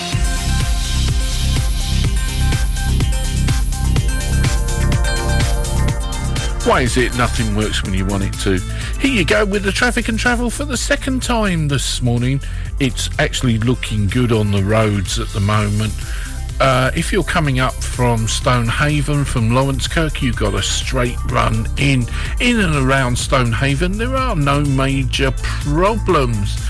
[6.65, 8.59] Why is it nothing works when you want it to?
[9.01, 12.41] Here you go with the traffic and travel for the second time this morning.
[12.79, 15.93] It's actually looking good on the roads at the moment.
[16.61, 22.07] Uh, if you're coming up from Stonehaven, from Laurencekirk, you've got a straight run in,
[22.41, 23.99] in and around Stonehaven.
[23.99, 26.65] There are no major problems.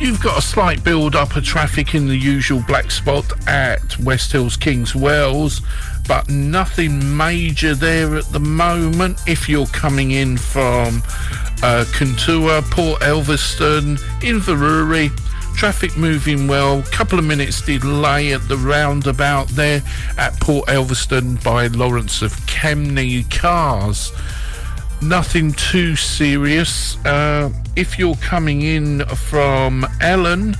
[0.00, 4.32] You've got a slight build up of traffic in the usual black spot at West
[4.32, 5.60] Hills Kingswells,
[6.08, 9.20] but nothing major there at the moment.
[9.28, 11.02] If you're coming in from
[11.62, 15.14] uh, Kintore, Port Elphinstone, Inverurie,
[15.54, 16.82] traffic moving well.
[16.90, 19.82] Couple of minutes delay at the roundabout there
[20.16, 24.12] at Port Elphinstone by Lawrence of Kemnay cars
[25.00, 26.96] nothing too serious.
[27.04, 30.56] Uh, if you're coming in from Ellon,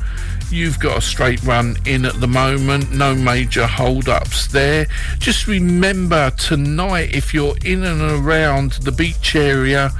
[0.50, 2.92] you've got a straight run in at the moment.
[2.92, 4.86] No major hold ups there.
[5.18, 9.92] Just remember tonight, if you're in and around the beach area,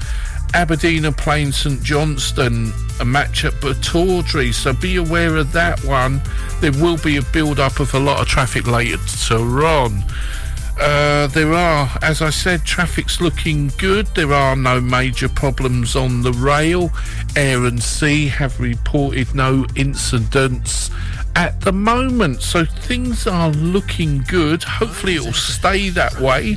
[0.55, 6.23] Aberdeen Plain St Johnstone, a match at Pittodrie, so be aware of that one.
[6.61, 10.05] There will be a build up of a lot of traffic later on.
[10.81, 14.07] Uh, there are, as I said, traffic's looking good.
[14.15, 16.91] There are no major problems on the rail.
[17.35, 20.91] Air and Sea have reported no incidents
[21.35, 24.63] at the moment, so things are looking good.
[24.63, 26.57] Hopefully, it will stay that way.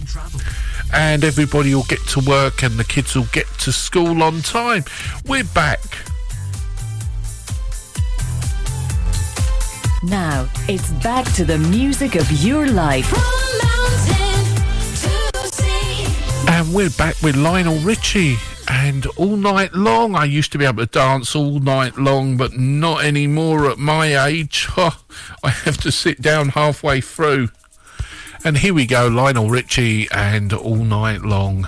[0.93, 4.84] And everybody will get to work and the kids will get to school on time.
[5.26, 6.10] We're back.
[10.03, 13.07] Now, it's back to the music of your life.
[16.49, 18.37] And we're back with Lionel Richie.
[18.67, 22.57] And all night long, I used to be able to dance all night long, but
[22.57, 24.67] not anymore at my age.
[24.77, 25.03] Oh,
[25.43, 27.49] I have to sit down halfway through.
[28.43, 31.67] And here we go, Lionel Richie and All Night Long.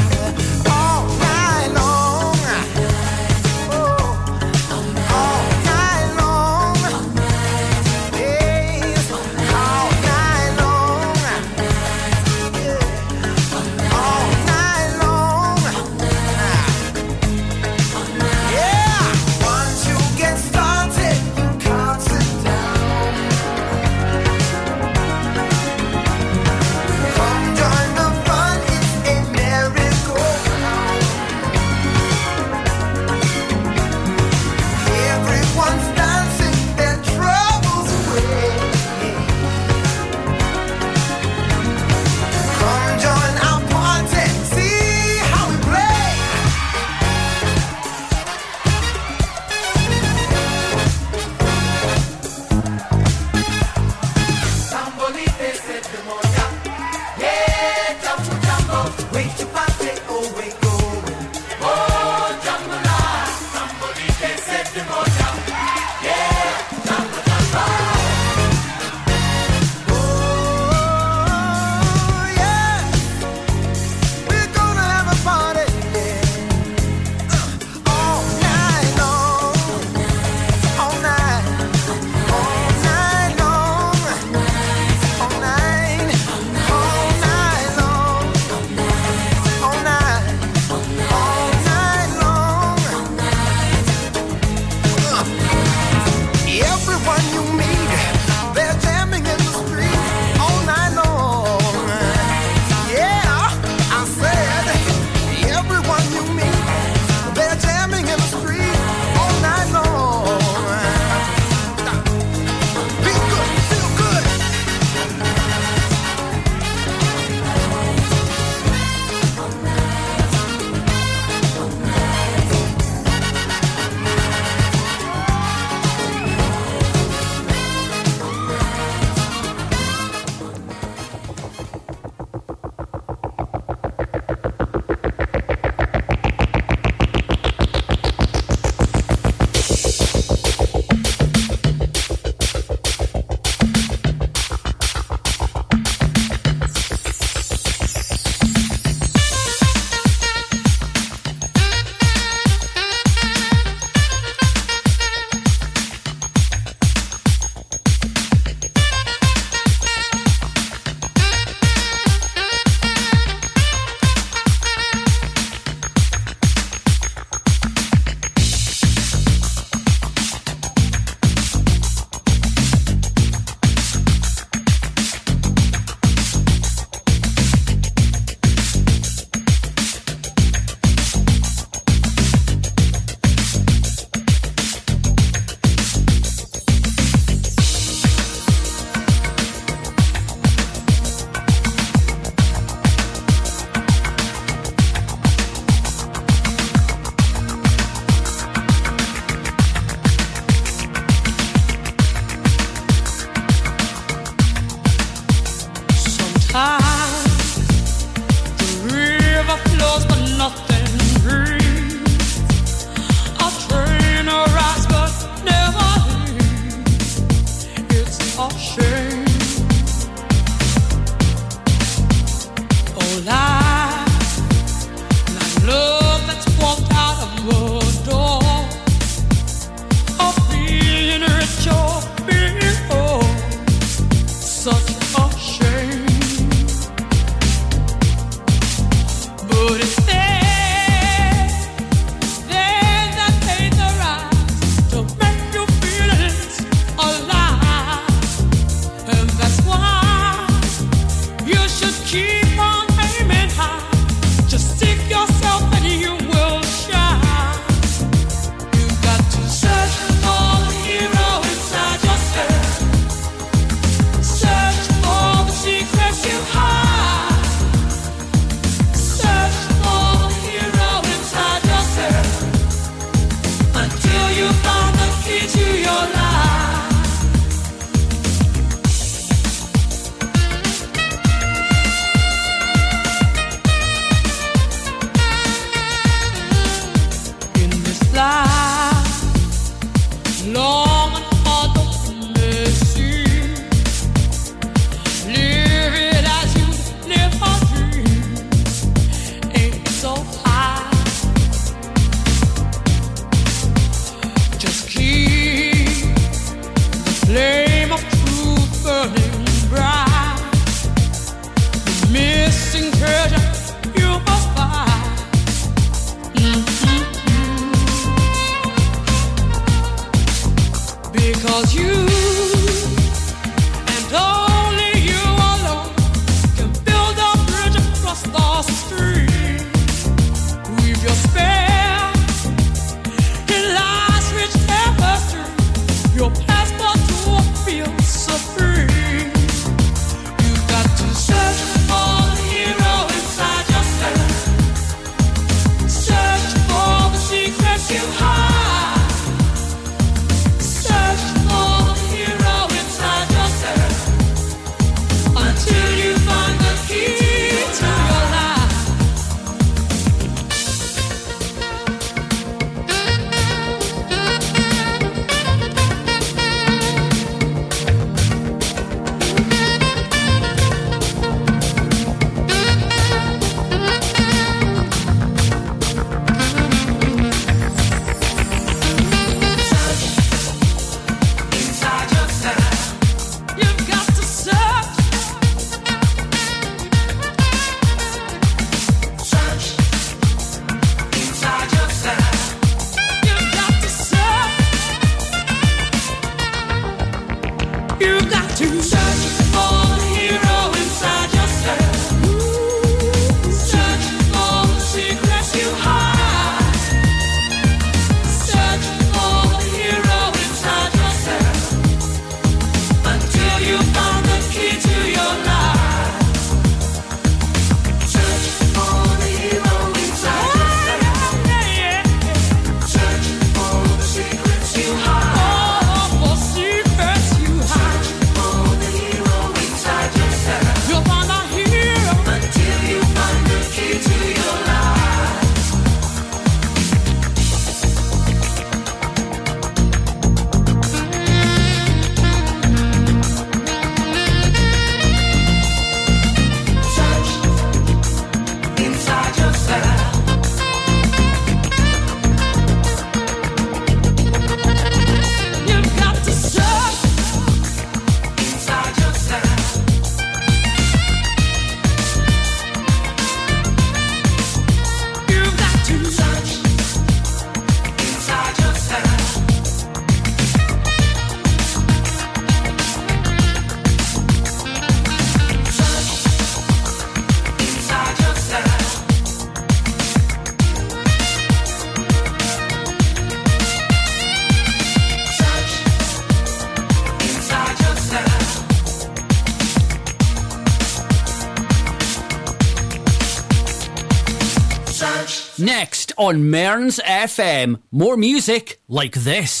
[496.21, 499.60] on Mearns FM, more music like this.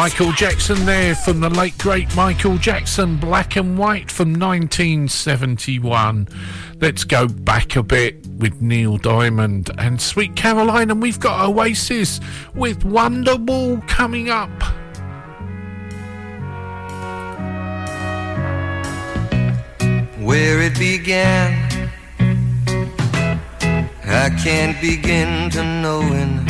[0.00, 6.26] Michael Jackson there from the late great Michael Jackson, Black and White from 1971.
[6.80, 12.18] Let's go back a bit with Neil Diamond and Sweet Caroline, and we've got Oasis
[12.54, 14.48] with Wonderwall coming up.
[20.18, 21.90] where it began.
[24.06, 26.49] I can't begin to but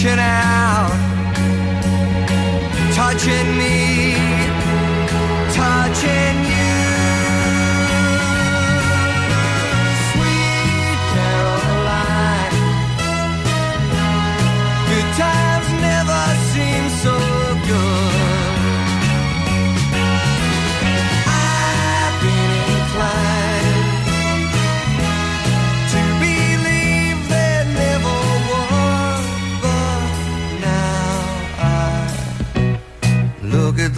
[0.00, 0.92] reaching out,
[2.94, 4.14] touching me,
[5.52, 6.27] touching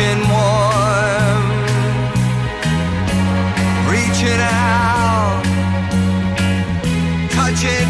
[0.00, 1.44] touching warm,
[3.90, 5.42] reaching out,
[7.30, 7.89] touching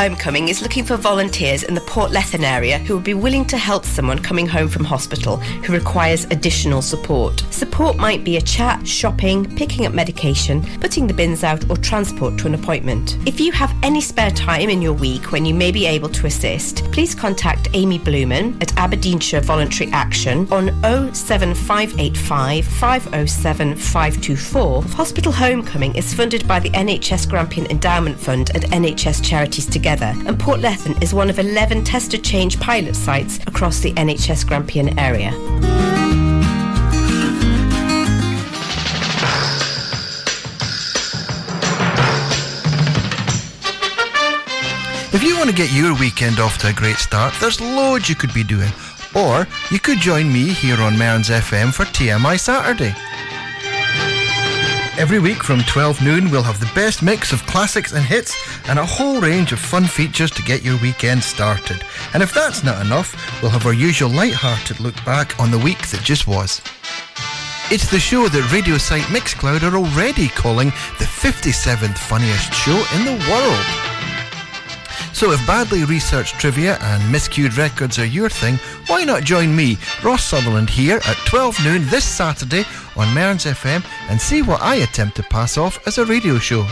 [0.00, 3.84] Homecoming is looking for volunteers in the Portlethen area who would be willing to help
[3.84, 7.44] someone coming home from hospital who requires additional support.
[7.50, 12.38] Support might be a chat, shopping, picking up medication, putting the bins out, or transport
[12.38, 13.18] to an appointment.
[13.26, 16.26] If you have any spare time in your week when you may be able to
[16.26, 20.68] assist, please contact Amy Blumen at Aberdeenshire Voluntary Action on
[21.12, 24.82] 07585 507 524.
[24.82, 30.38] Hospital Homecoming is funded by the NHS Grampian Endowment Fund and NHS Charities Together, and
[30.38, 35.30] Portlethen is one of 11 test to change pilot sites across the NHS Grampian area.
[45.12, 48.14] If you want to get your weekend off to a great start, there's loads you
[48.14, 48.70] could be doing.
[49.16, 52.94] Or you could join me here on Mearns FM for TMI Saturday.
[55.00, 58.36] Every week from 12 noon, we'll have the best mix of classics and hits
[58.68, 61.82] and a whole range of fun features to get your weekend started.
[62.12, 65.88] And if that's not enough, we'll have our usual light-hearted look back on the week
[65.88, 66.60] that just was.
[67.70, 70.68] It's the show that radio site Mixcloud are already calling
[70.98, 73.89] the 57th funniest show in the world.
[75.12, 78.56] So if badly researched trivia and miscued records are your thing,
[78.86, 82.64] why not join me, Ross Sutherland, here at 12 noon this Saturday
[82.96, 86.66] on Mearns FM and see what I attempt to pass off as a radio show.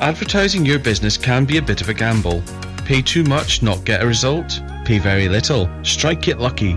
[0.00, 2.42] Advertising your business can be a bit of a gamble.
[2.84, 4.60] Pay too much, not get a result.
[4.84, 6.76] Pay very little, strike it lucky.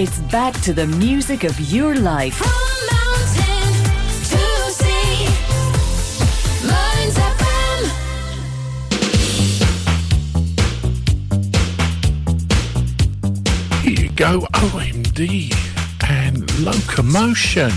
[0.00, 2.38] It's back to the music of your life.
[13.82, 15.52] Here you go, OMD
[16.08, 17.68] and Locomotion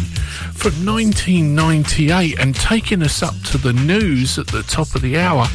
[0.54, 2.40] from 1998.
[2.40, 5.46] And taking us up to the news at the top of the hour,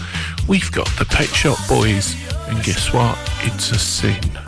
[0.47, 2.15] we've got the Pet Shop Boys.
[2.49, 3.17] And guess what?
[3.43, 4.48] It's a sin.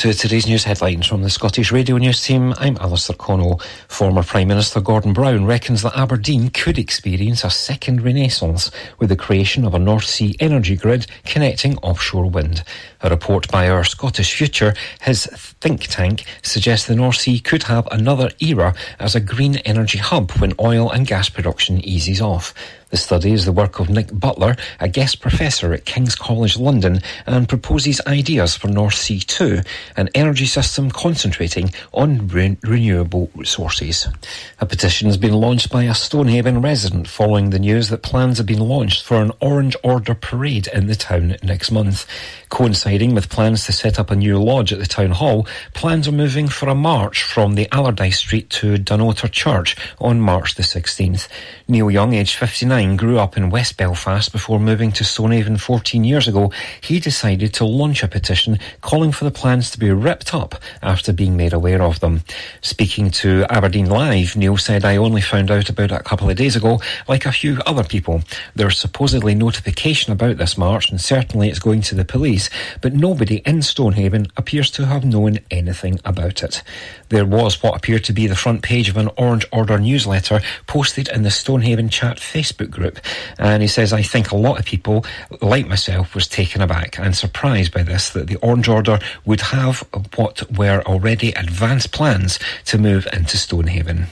[0.00, 2.54] To today's news headlines from the Scottish Radio News team.
[2.56, 3.60] I'm Alistair Connell.
[4.00, 9.14] Former Prime Minister Gordon Brown reckons that Aberdeen could experience a second renaissance with the
[9.14, 12.64] creation of a North Sea energy grid connecting offshore wind.
[13.02, 14.72] A report by our Scottish Future,
[15.02, 15.26] his
[15.60, 20.30] think tank, suggests the North Sea could have another era as a green energy hub
[20.32, 22.54] when oil and gas production eases off.
[22.90, 27.00] The study is the work of Nick Butler, a guest professor at King's College London,
[27.24, 29.60] and proposes ideas for North Sea 2,
[29.96, 33.89] an energy system concentrating on re- renewable resources.
[33.90, 38.46] A petition has been launched by a Stonehaven resident following the news that plans have
[38.46, 42.06] been launched for an Orange Order parade in the town next month.
[42.50, 45.44] Coinciding with plans to set up a new lodge at the town hall,
[45.74, 50.54] plans are moving for a march from the Allardice Street to Dunnottar Church on March
[50.54, 51.26] the 16th.
[51.66, 56.28] Neil Young, aged 59, grew up in West Belfast before moving to Stonehaven 14 years
[56.28, 56.52] ago.
[56.80, 61.12] He decided to launch a petition calling for the plans to be ripped up after
[61.12, 62.22] being made aware of them.
[62.60, 66.36] Speaking to Aberdeen Live, Neil said, I only found out about it a couple of
[66.36, 68.22] days ago, like a few other people.
[68.54, 72.50] There's supposedly notification about this march, and certainly it's going to the police,
[72.80, 76.62] but nobody in Stonehaven appears to have known anything about it.
[77.08, 81.08] There was what appeared to be the front page of an Orange Order newsletter posted
[81.08, 82.98] in the Stonehaven Chat Facebook group.
[83.38, 85.04] And he says, I think a lot of people,
[85.40, 89.84] like myself, was taken aback and surprised by this, that the Orange Order would have
[90.16, 93.69] what were already advanced plans to move into Stonehaven.
[93.70, 94.06] Haven.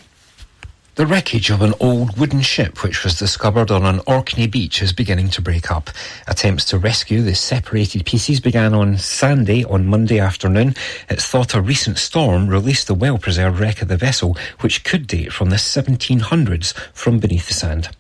[0.99, 4.93] The wreckage of an old wooden ship which was discovered on an Orkney beach is
[4.93, 5.91] beginning to break up.
[6.27, 10.75] Attempts to rescue the separated pieces began on Sunday on Monday afternoon.
[11.09, 15.33] It's thought a recent storm released the well-preserved wreck of the vessel, which could date
[15.33, 17.91] from the 1700s from beneath the sand.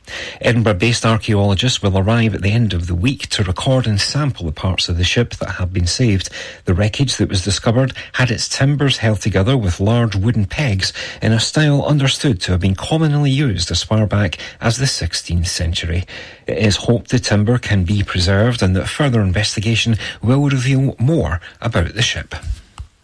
[0.40, 4.50] Edinburgh-based archaeologists will arrive at the end of the week to record and sample the
[4.50, 6.30] parts of the ship that have been saved.
[6.64, 10.92] The wreckage that was discovered had its timbers held together with large wooden pegs
[11.22, 15.47] in a style understood to have been commonly used as far back as the 16th
[15.47, 16.05] century.
[16.47, 21.39] It is hoped the timber can be preserved and that further investigation will reveal more
[21.60, 22.35] about the ship.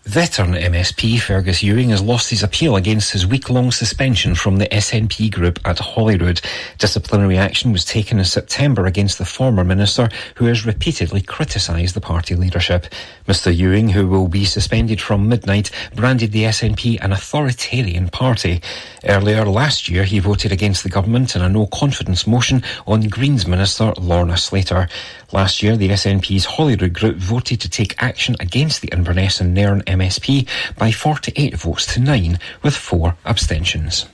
[0.05, 5.33] Veteran MSP Fergus Ewing has lost his appeal against his week-long suspension from the SNP
[5.33, 6.43] group at Holyrood.
[6.77, 12.03] Disciplinary action was taken in September against the former minister who has repeatedly criticised the
[12.03, 12.87] party leadership.
[13.27, 18.61] Mr Ewing, who will be suspended from midnight, branded the SNP an authoritarian party.
[19.07, 23.95] Earlier last year, he voted against the government in a no-confidence motion on Greens Minister
[23.97, 24.87] Lorna Slater.
[25.35, 29.81] Last year, the SNP's Holyrood group voted to take action against the Inverness and Nairn
[29.81, 30.49] MSP
[30.79, 34.07] by 48 votes to 9, with 4 abstentions.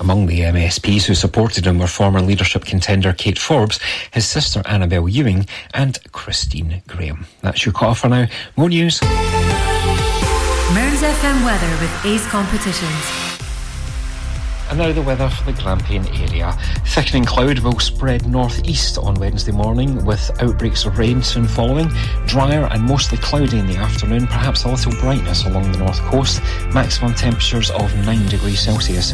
[0.00, 3.78] Among the MSPs who supported him were former leadership contender Kate Forbes,
[4.10, 7.24] his sister Annabel Ewing, and Christine Grahame.
[7.42, 8.26] That's your call for now.
[8.56, 9.00] More news.
[9.02, 9.12] Mearns
[11.00, 13.31] FM weather with Ace Competitions.
[14.70, 16.56] And now the weather for the Grampian area.
[16.86, 21.90] Thickening cloud will spread northeast on Wednesday morning with outbreaks of rain soon following.
[22.26, 26.40] Drier and mostly cloudy in the afternoon, perhaps a little brightness along the north coast.
[26.72, 29.12] Maximum temperatures of 9 degrees Celsius.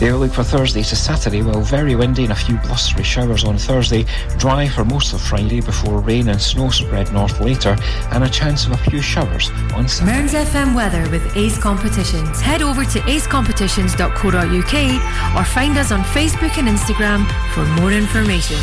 [0.00, 3.58] The outlook for Thursday to Saturday, well, very windy and a few blustery showers on
[3.58, 4.06] Thursday.
[4.38, 7.76] Dry for most of Friday before rain and snow spread north later,
[8.10, 10.18] and a chance of a few showers on Saturday.
[10.18, 12.40] Mearns FM weather with Ace Competitions.
[12.40, 14.89] Head over to acecompetitions.co.uk
[15.36, 18.58] or find us on Facebook and Instagram for more information.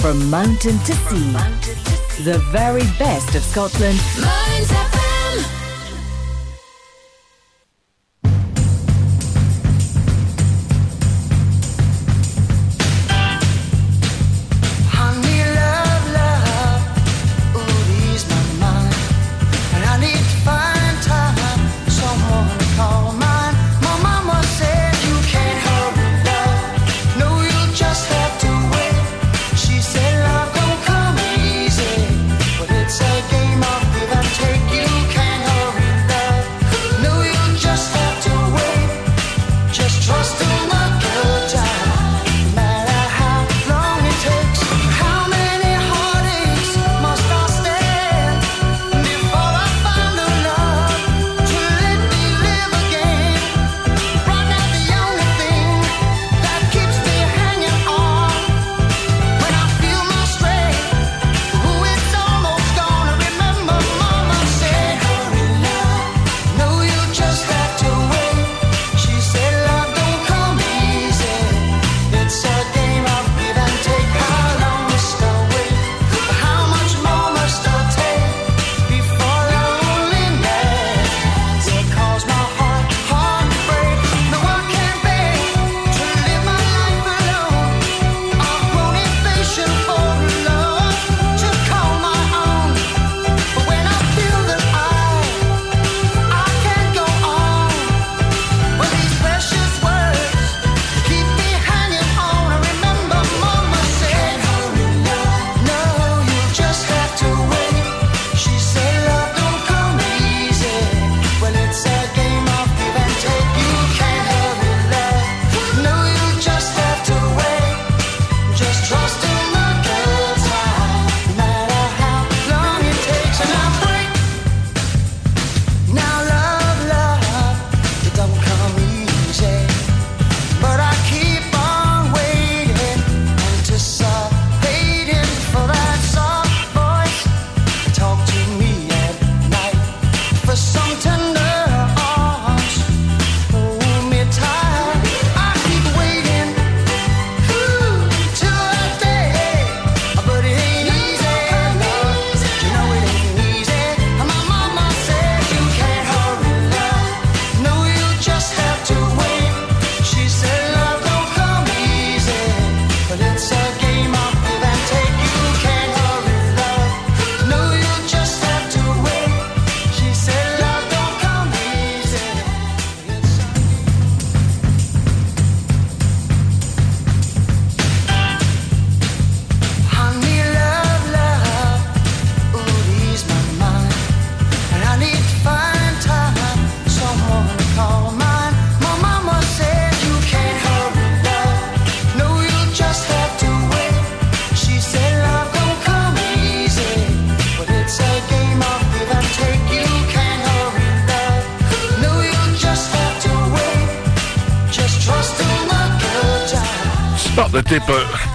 [0.00, 1.32] From mountain to sea,
[2.22, 3.98] the very best of Scotland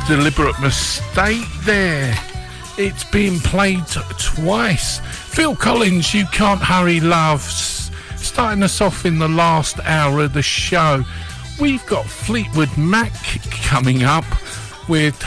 [0.08, 2.16] deliberate, mistake there.
[2.78, 3.86] It's been played
[4.18, 5.00] twice.
[5.00, 10.42] Phil Collins, You Can't Hurry Love, starting us off in the last hour of the
[10.42, 11.04] show.
[11.60, 13.14] We've got Fleetwood Mac
[13.64, 14.26] coming up
[14.88, 15.22] with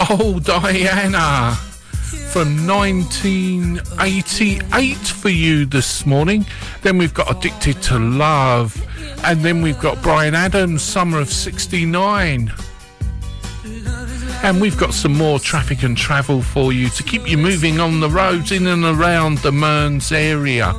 [0.00, 1.56] Oh Diana
[2.30, 6.46] from 1988 for you this morning.
[6.82, 8.76] Then we've got Addicted to Love.
[9.24, 12.52] And then we've got Bryan Adams, Summer of 69.
[14.42, 18.00] And we've got some more traffic and travel for you to keep you moving on
[18.00, 20.74] the roads in and around the Mearns area.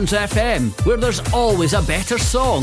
[0.00, 2.62] Mearns FM, where there's always a better song.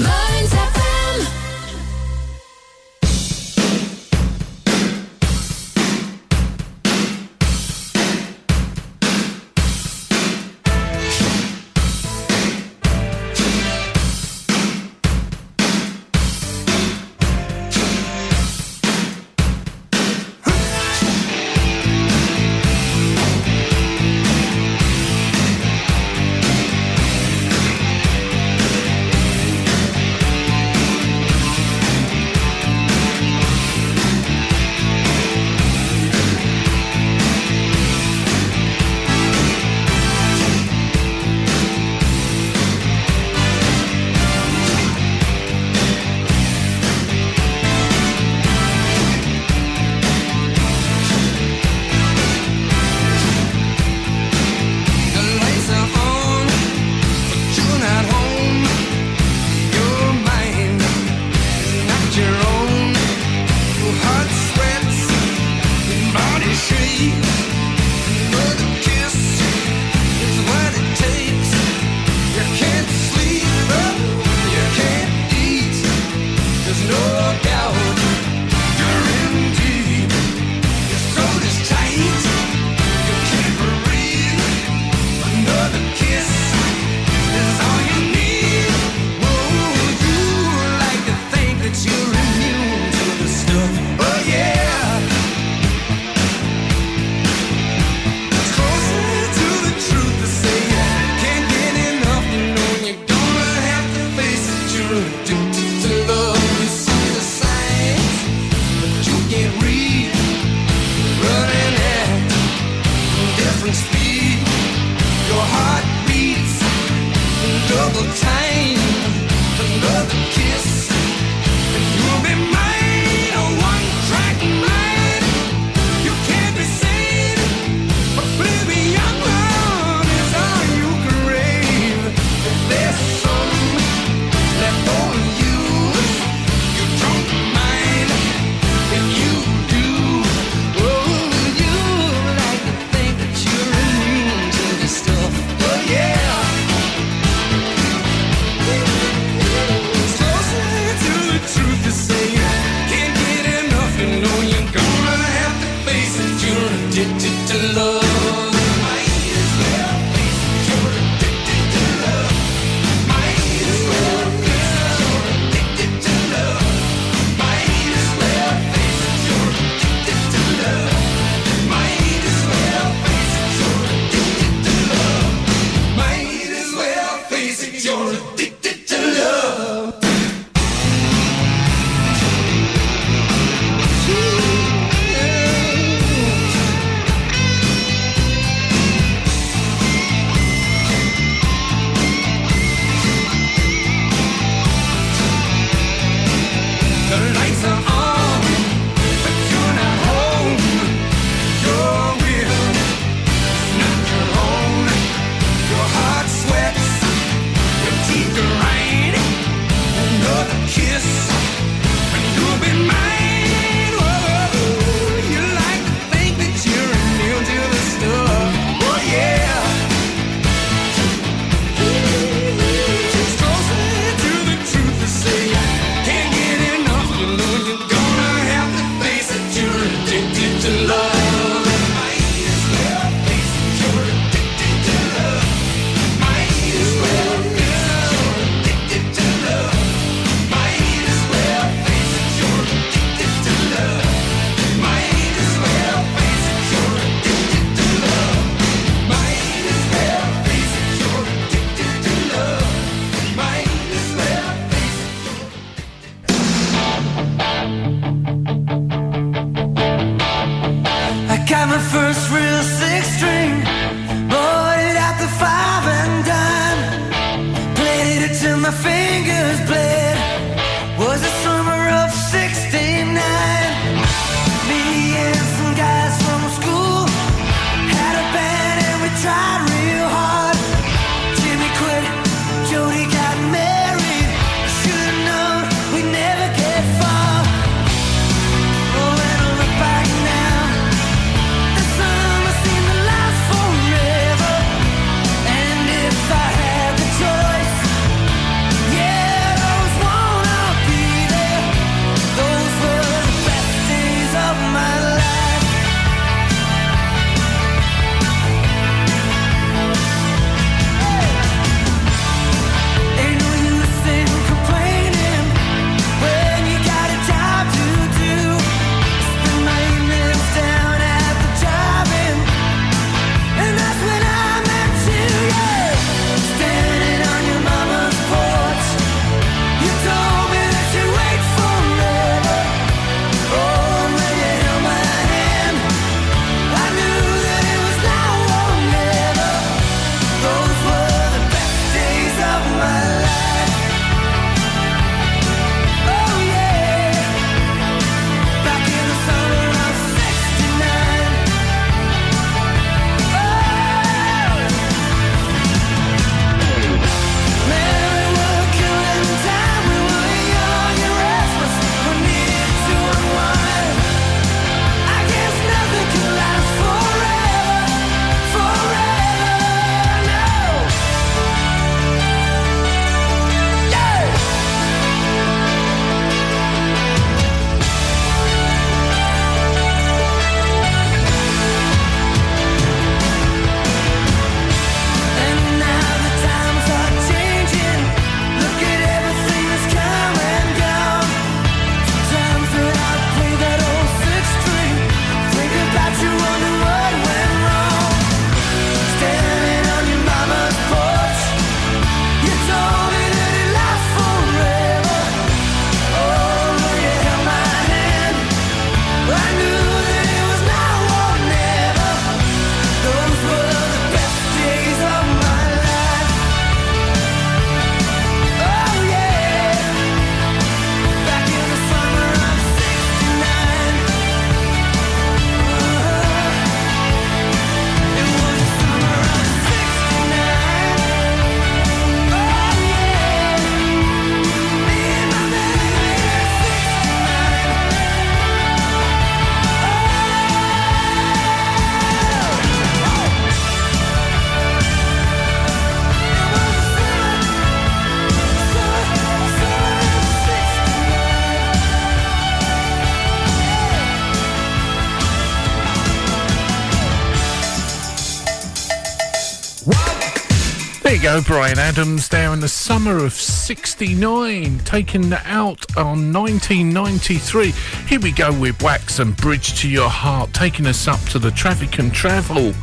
[461.27, 467.73] go, Bryan Adams there in the summer of 69, taken out on 1993.
[468.07, 471.51] Here we go with Wax and Bridge to Your Heart, taking us up to the
[471.51, 472.73] traffic and travel.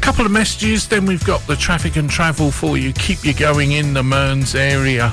[0.00, 2.92] Couple of messages, then we've got the traffic and travel for you.
[2.92, 5.12] Keep you going in the Mearns area.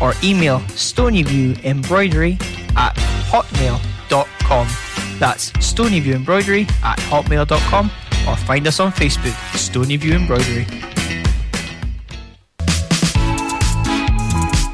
[0.00, 2.40] or email stonyviewembroidery
[2.76, 2.94] at
[3.30, 4.68] hotmail.com.
[5.18, 7.90] That's stonyviewembroidery at hotmail.com
[8.28, 10.87] or find us on Facebook, Stonyview Embroidery.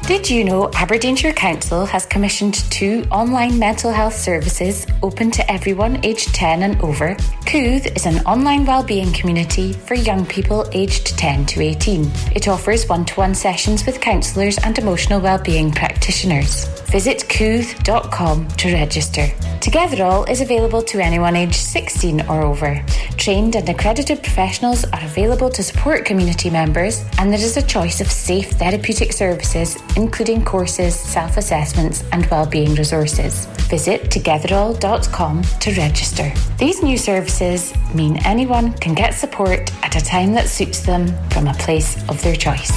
[0.07, 6.05] Did you know Aberdeenshire Council has commissioned two online mental health services open to everyone
[6.05, 7.15] aged 10 and over?
[7.47, 12.11] Kooth is an online wellbeing community for young people aged 10 to 18.
[12.35, 16.74] It offers one-to-one sessions with counsellors and emotional wellbeing practitioners.
[16.91, 19.27] Visit kooth.com to register.
[19.59, 22.83] Togetherall is available to anyone aged 16 or over.
[23.17, 27.99] Trained and accredited professionals are available to support community members, and there is a choice
[28.01, 33.45] of safe therapeutic services, including courses, self assessments, and wellbeing resources.
[33.69, 36.31] Visit togetherall.com to register.
[36.57, 41.47] These new services mean anyone can get support at a time that suits them from
[41.47, 42.71] a place of their choice.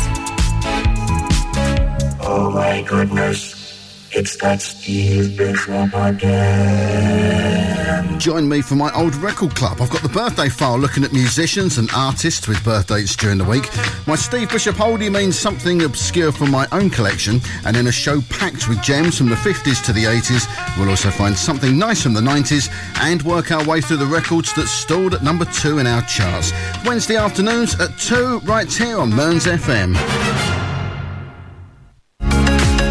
[2.31, 3.58] Oh my goodness,
[4.13, 7.69] it's that Steve Bishop again.
[8.19, 9.81] Join me for my old record club.
[9.81, 13.69] I've got the birthday file looking at musicians and artists with birthdays during the week.
[14.07, 18.21] My Steve Bishop oldie means something obscure from my own collection, and in a show
[18.23, 22.15] packed with gems from the 50s to the 80s, we'll also find something nice from
[22.15, 22.69] the 90s
[23.01, 26.53] and work our way through the records that stalled at number two in our charts.
[26.85, 29.95] Wednesday afternoons at 2, right here on Mearns FM.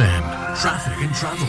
[0.00, 0.60] FM.
[0.60, 1.46] Traffic and travel.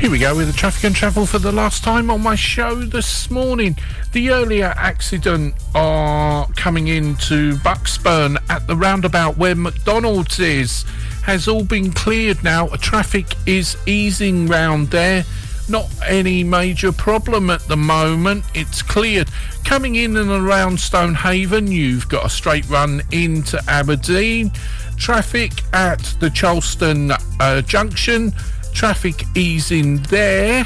[0.00, 2.74] Here we go with the traffic and travel for the last time on my show
[2.74, 3.76] this morning.
[4.10, 10.82] The earlier accident are coming into Bucksburn at the roundabout where McDonald's is
[11.22, 12.66] has all been cleared now.
[12.66, 15.24] Traffic is easing round there.
[15.68, 18.44] Not any major problem at the moment.
[18.54, 19.30] It's cleared.
[19.64, 24.50] Coming in and around Stonehaven, you've got a straight run into Aberdeen.
[24.96, 28.32] Traffic at the Charleston uh, Junction.
[28.72, 30.64] Traffic easing there.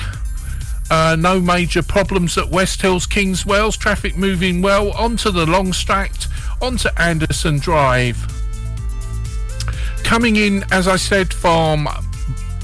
[0.90, 3.76] Uh, no major problems at West Hills, Kingswells.
[3.76, 6.28] Traffic moving well onto the Lang Stracht,
[6.62, 8.16] onto Anderson Drive.
[10.02, 11.86] Coming in, as I said, from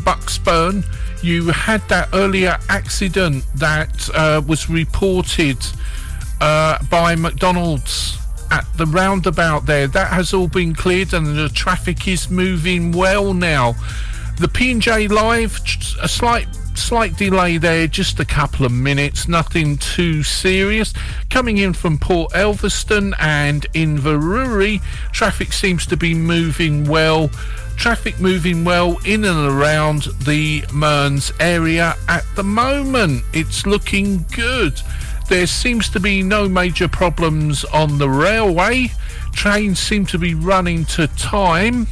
[0.05, 0.85] Bucksburn,
[1.23, 5.59] you had that earlier accident that uh, was reported
[6.41, 8.19] uh, by McDonald's
[8.55, 9.89] at the roundabout there.
[9.89, 13.75] That has all been cleared and the traffic is moving well now.
[14.39, 15.61] The P&J Live,
[16.01, 20.93] a slight slight delay there, just a couple of minutes, nothing too serious.
[21.31, 27.29] Coming in from Port Elphinstone and Inverurie, traffic seems to be moving well.
[27.77, 33.23] Traffic moving well in and around the Mearns area at the moment.
[33.33, 34.81] It's looking good.
[35.29, 38.93] There seems to be no major problems on the railway.
[39.33, 41.87] Trains seem to be running to time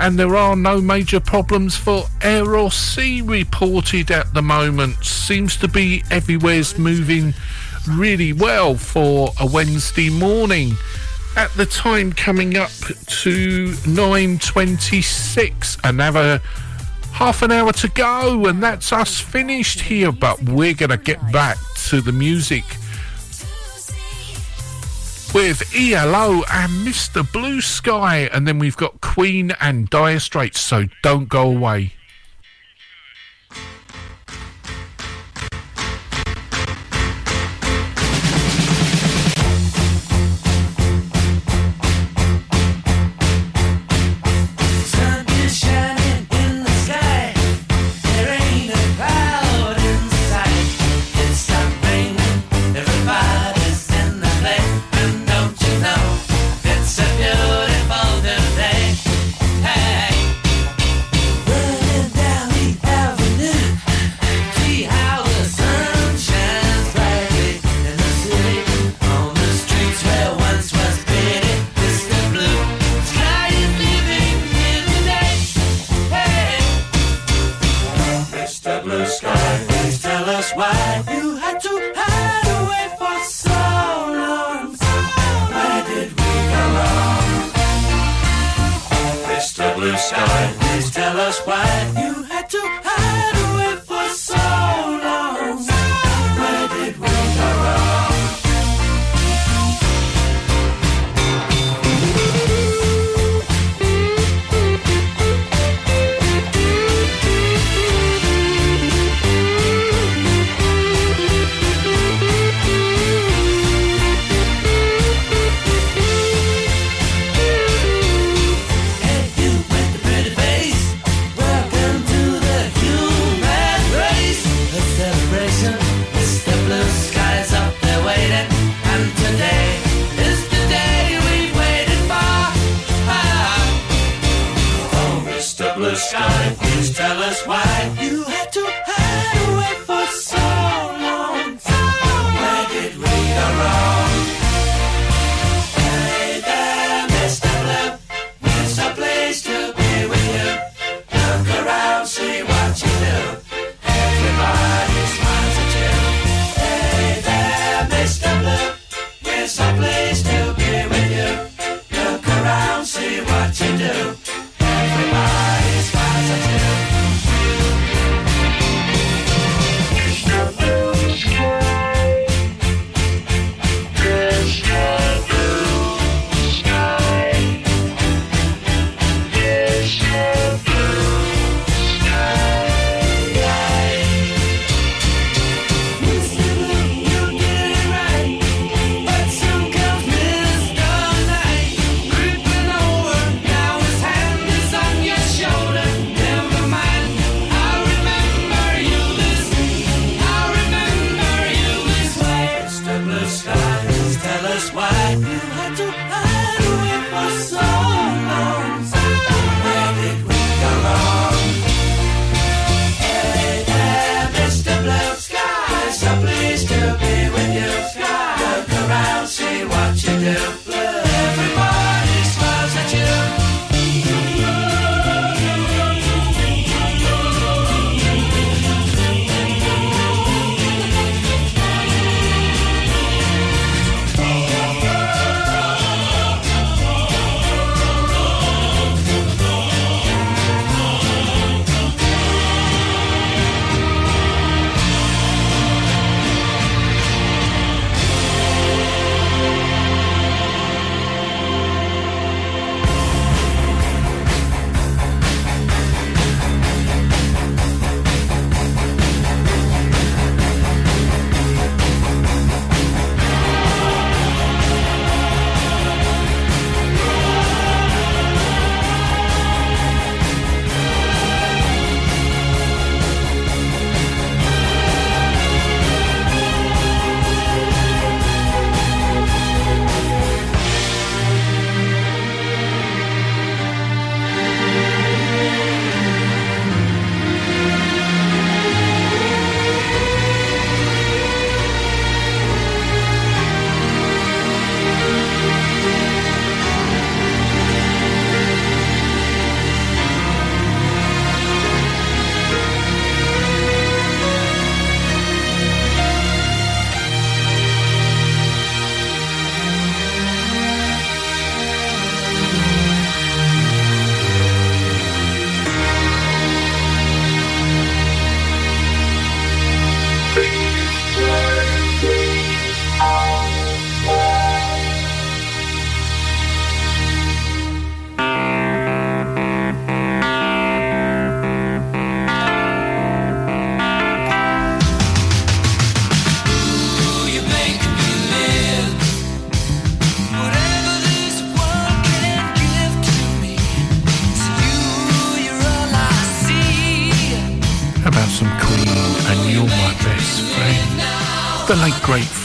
[0.00, 5.04] and there are no major problems for air or sea reported at the moment.
[5.04, 7.34] Seems to be everywhere's moving
[7.88, 10.72] really well for a Wednesday morning.
[11.36, 16.40] At the time coming up to 9.26, another
[17.12, 21.20] half an hour to go and that's us finished here, but we're going to get
[21.30, 21.58] back
[21.90, 22.62] to the music
[25.34, 27.32] with ELO and Mr.
[27.32, 31.94] Blue Sky, and then we've got Queen and Dire Straits, so don't go away.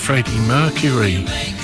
[0.05, 1.54] Freddie Mercury.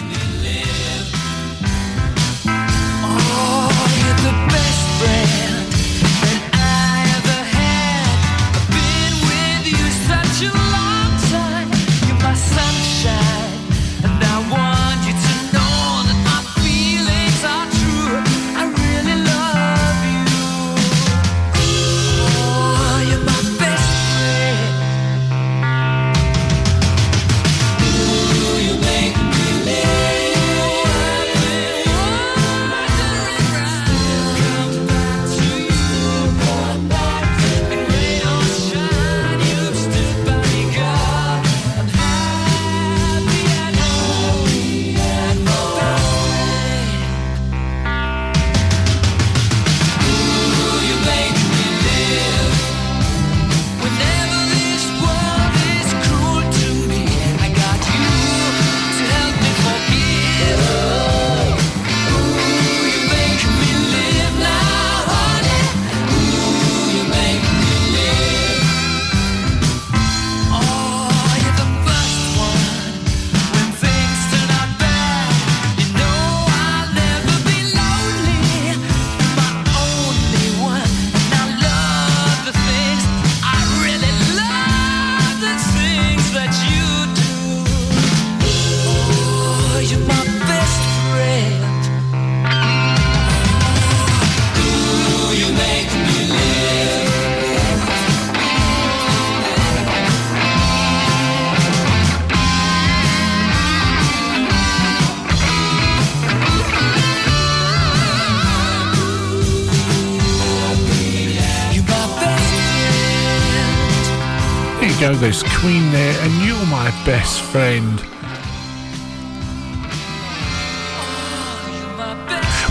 [115.21, 117.99] There's Queen there, and you're my best friend.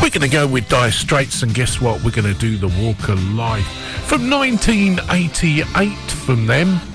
[0.03, 2.03] We're going to go with Dire Straits, and guess what?
[2.03, 3.69] We're going to do the Walk of Life
[4.09, 6.90] from 1988 from them.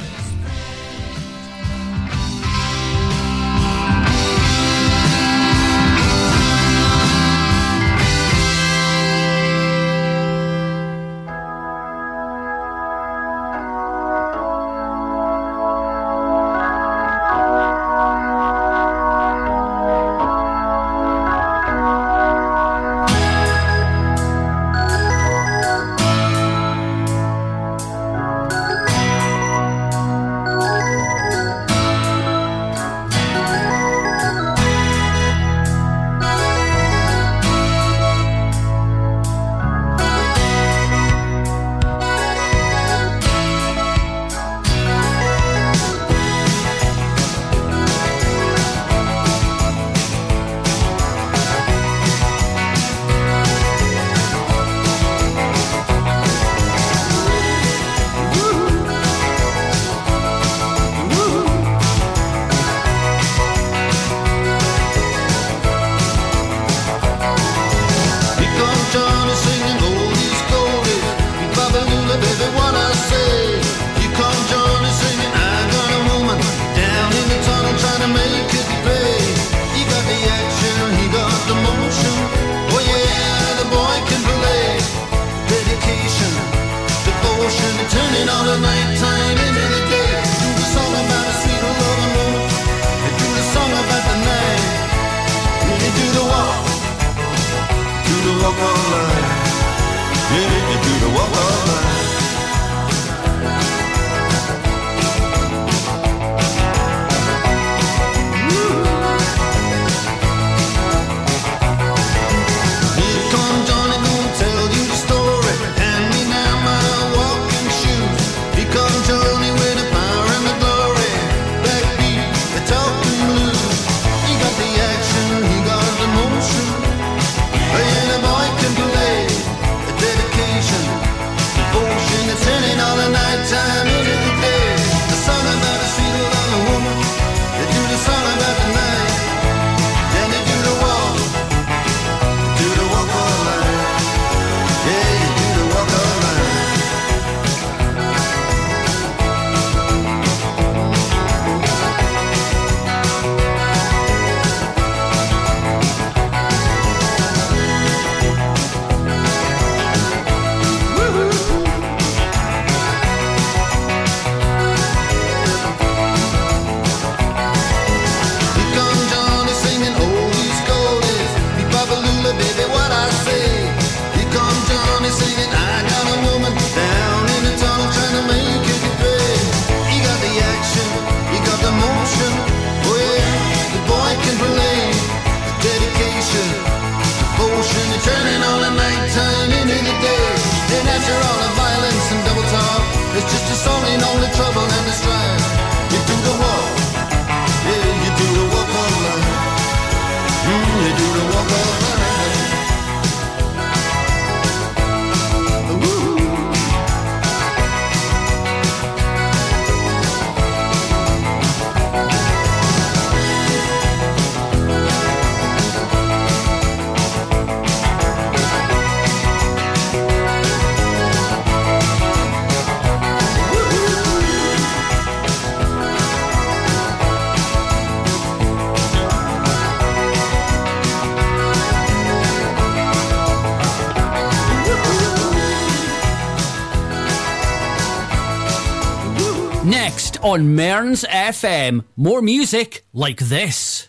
[240.36, 241.86] On Mearns FM.
[241.96, 243.88] More music like this.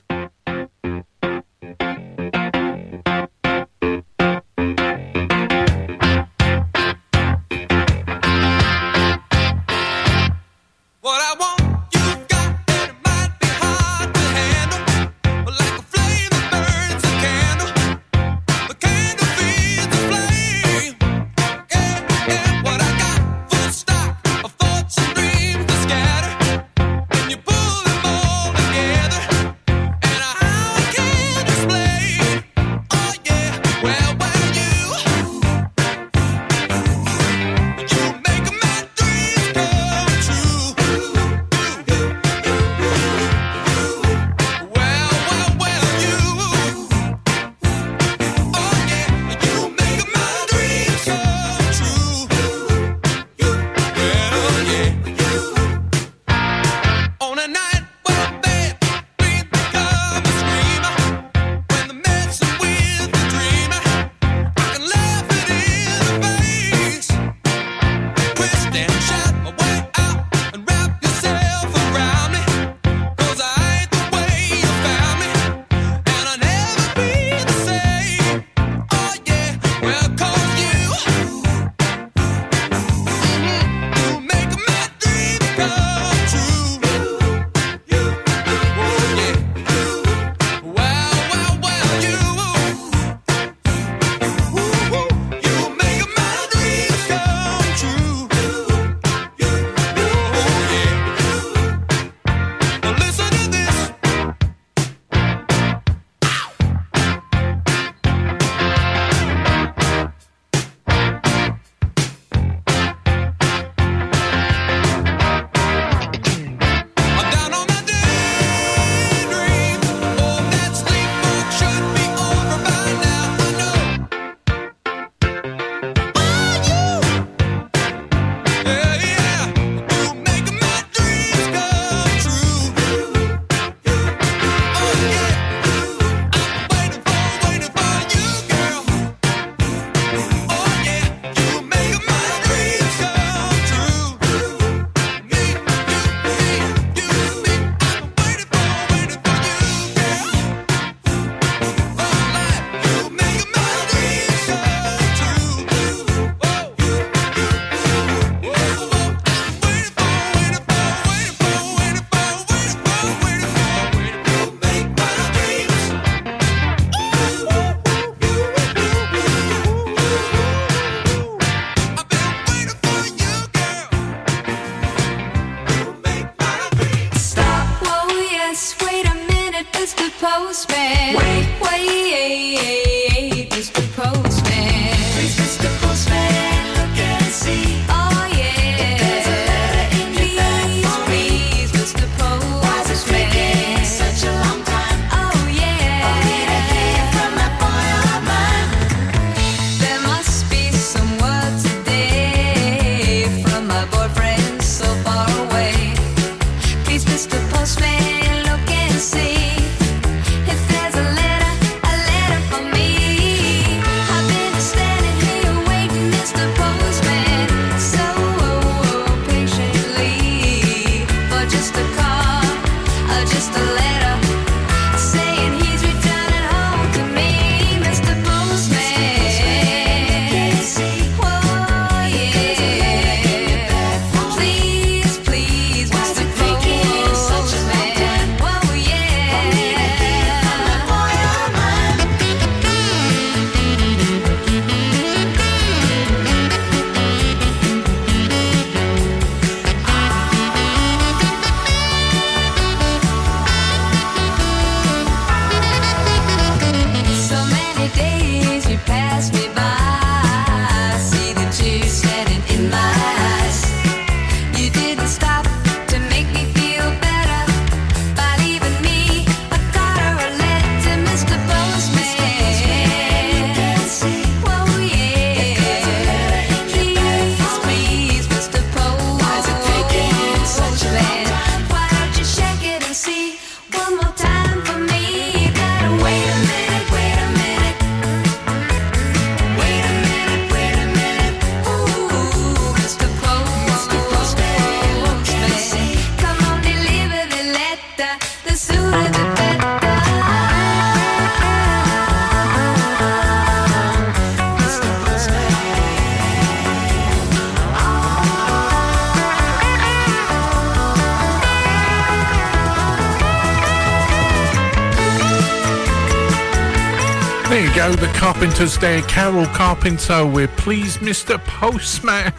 [317.57, 319.01] There you go, the carpenters there.
[319.01, 321.43] Carol Carpenter we're pleased, Mr.
[321.43, 322.35] Postman.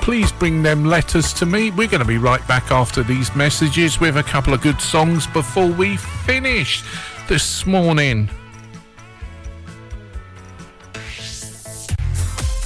[0.00, 1.72] Please bring them letters to me.
[1.72, 5.26] We're going to be right back after these messages with a couple of good songs
[5.26, 6.84] before we finish
[7.26, 8.28] this morning.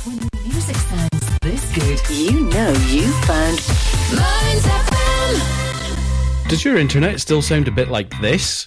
[0.05, 3.57] When music sounds this good, you know you found
[4.13, 6.49] Mearns FM.
[6.51, 8.67] Does your internet still sound a bit like this?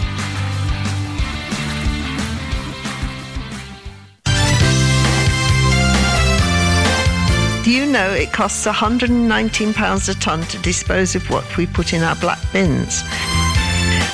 [7.91, 12.39] Know it costs £119 a tonne to dispose of what we put in our black
[12.53, 13.03] bins?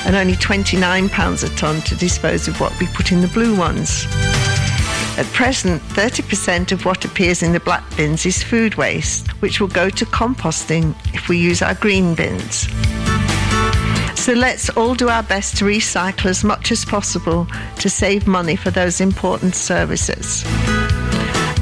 [0.05, 4.05] And only £29 a tonne to dispose of what we put in the blue ones.
[5.17, 9.67] At present, 30% of what appears in the black bins is food waste, which will
[9.67, 12.67] go to composting if we use our green bins.
[14.19, 17.47] So let's all do our best to recycle as much as possible
[17.77, 20.43] to save money for those important services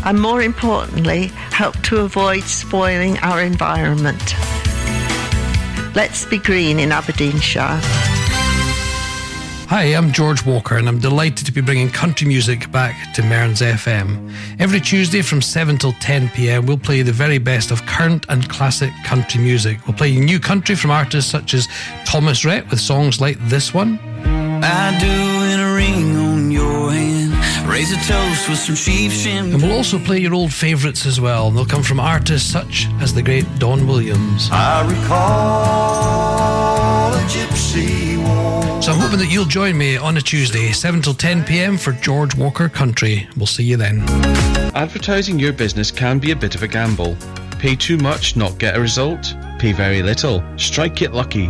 [0.06, 4.36] and more importantly, help to avoid spoiling our environment.
[5.96, 7.80] Let's be green in Aberdeenshire.
[9.68, 13.62] Hi, I'm George Walker, and I'm delighted to be bringing country music back to Mearns
[13.62, 14.32] FM.
[14.60, 18.48] Every Tuesday from 7 till 10 pm, we'll play the very best of current and
[18.48, 19.80] classic country music.
[19.88, 21.68] We'll play new country from artists such as
[22.06, 23.98] Thomas Rhett with songs like this one.
[24.64, 27.15] I do in a ring on your hand.
[27.68, 29.54] Raise a toast with some sheep shin.
[29.54, 31.52] And we'll also play your old favourites as well.
[31.52, 34.50] They'll come from artists such as the great Don Williams.
[34.52, 35.16] I recall
[37.14, 38.82] a gypsy war.
[38.82, 41.92] So I'm hoping that you'll join me on a Tuesday, 7 till 10 pm for
[41.94, 43.28] George Walker Country.
[43.36, 44.04] We'll see you then.
[44.76, 47.18] Advertising your business can be a bit of a gamble.
[47.60, 49.34] Pay too much, not get a result.
[49.58, 51.50] Pay very little, strike it lucky.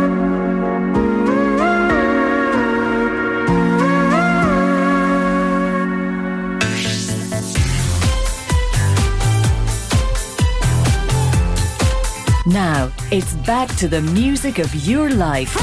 [13.11, 15.53] It's back to the music of your life.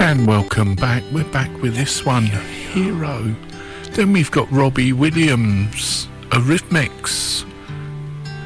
[0.00, 1.04] And welcome back.
[1.12, 3.36] We're back with this one, Hero.
[3.92, 7.48] Then we've got Robbie Williams, Eurythmics,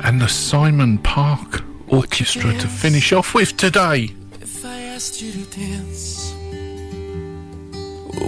[0.05, 4.11] and the Simon Park Orchestra to finish off with today.
[4.43, 6.35] If I asked you to dance,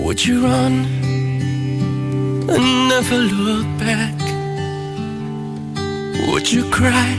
[0.03, 1.20] would you run
[2.51, 4.15] and never look back?
[6.29, 7.15] Would you cry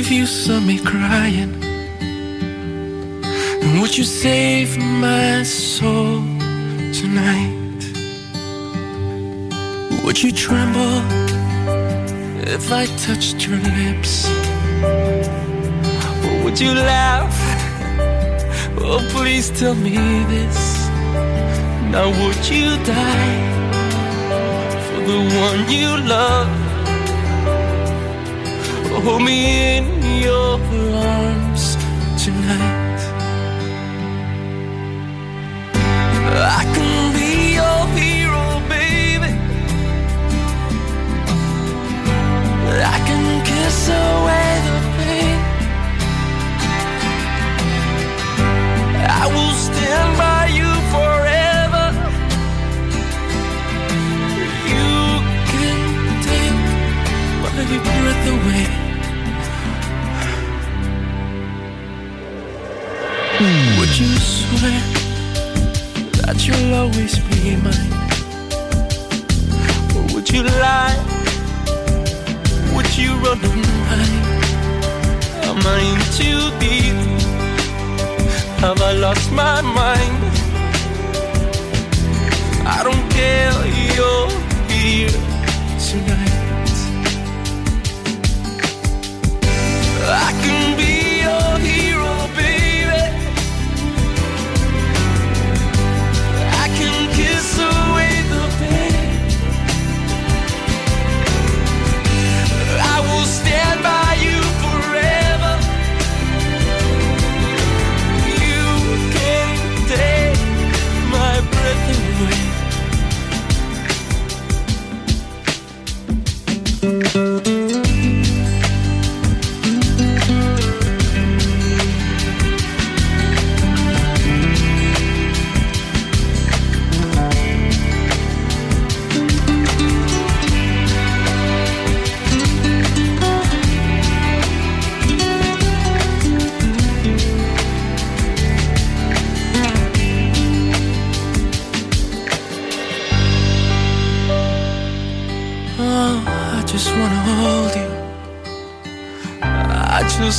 [0.00, 1.54] if you saw me crying?
[3.62, 6.22] And would you save my soul
[7.00, 7.82] tonight?
[10.04, 11.00] Would you tremble
[12.56, 14.28] if I touched your lips?
[16.24, 17.34] Or would you laugh?
[18.78, 19.96] Oh, please tell me
[20.34, 20.83] this.
[21.94, 23.38] Now, would you die
[24.86, 26.48] for the one you love?
[29.04, 29.84] Hold me in
[30.20, 31.76] your arms
[32.24, 33.00] tonight.
[36.58, 39.30] I can be your hero, baby.
[42.94, 45.38] I can kiss away the pain.
[49.22, 50.73] I will stand by you
[63.40, 64.80] Would you swear
[66.22, 67.94] that you'll always be mine?
[69.96, 70.96] Or would you lie?
[72.74, 74.34] Would you run and hide?
[75.48, 76.94] Am I in too deep?
[78.60, 80.22] Have I lost my mind?
[82.66, 83.52] I don't care,
[83.96, 84.30] you're
[84.70, 85.10] here
[85.88, 86.34] tonight.
[90.06, 90.43] I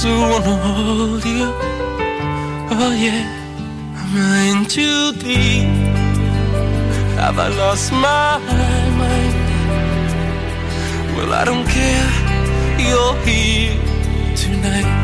[0.08, 1.48] I wanna hold you.
[2.78, 3.26] Oh yeah,
[4.00, 4.14] I'm
[4.50, 5.66] in too deep?
[7.18, 8.38] Have I lost my
[9.00, 9.36] mind?
[11.16, 12.10] Well, I don't care.
[12.78, 13.78] You're here
[14.36, 14.95] tonight.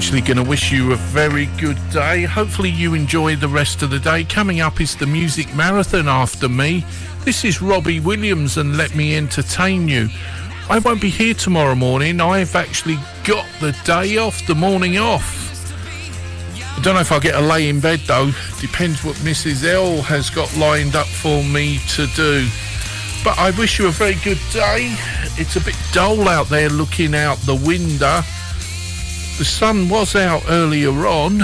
[0.00, 2.24] Actually going to wish you a very good day.
[2.24, 4.24] Hopefully, you enjoy the rest of the day.
[4.24, 6.86] Coming up is the music marathon after me.
[7.26, 10.08] This is Robbie Williams, and let me entertain you.
[10.70, 12.18] I won't be here tomorrow morning.
[12.18, 15.36] I've actually got the day off, the morning off.
[16.78, 18.30] I don't know if I'll get a lay in bed though.
[18.58, 19.66] Depends what Mrs.
[19.66, 22.48] L has got lined up for me to do.
[23.22, 24.96] But I wish you a very good day.
[25.36, 28.22] It's a bit dull out there looking out the window.
[29.40, 31.38] The sun was out earlier on,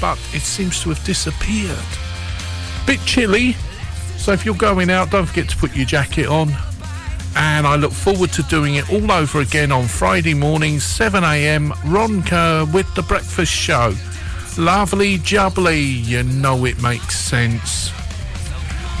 [0.00, 1.76] but it seems to have disappeared.
[2.86, 3.56] Bit chilly,
[4.16, 6.50] so if you're going out, don't forget to put your jacket on.
[7.34, 11.72] And I look forward to doing it all over again on Friday morning, 7am.
[11.84, 13.92] Ron Kerr with the breakfast show.
[14.56, 17.90] Lovely jubbly, you know it makes sense.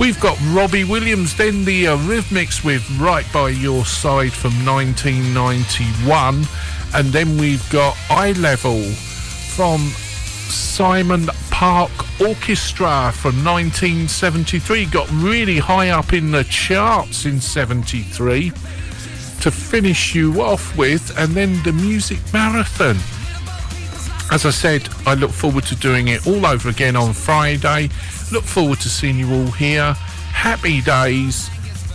[0.00, 6.44] We've got Robbie Williams, then the uh, Rhythmics with Right By Your Side from 1991.
[6.94, 11.90] And then we've got Eye Level from Simon Park
[12.20, 14.86] Orchestra from 1973.
[14.86, 18.50] Got really high up in the charts in 73
[19.40, 21.16] to finish you off with.
[21.18, 22.96] And then the Music Marathon.
[24.30, 27.90] As I said, I look forward to doing it all over again on Friday.
[28.32, 29.92] Look forward to seeing you all here.
[30.32, 31.50] Happy days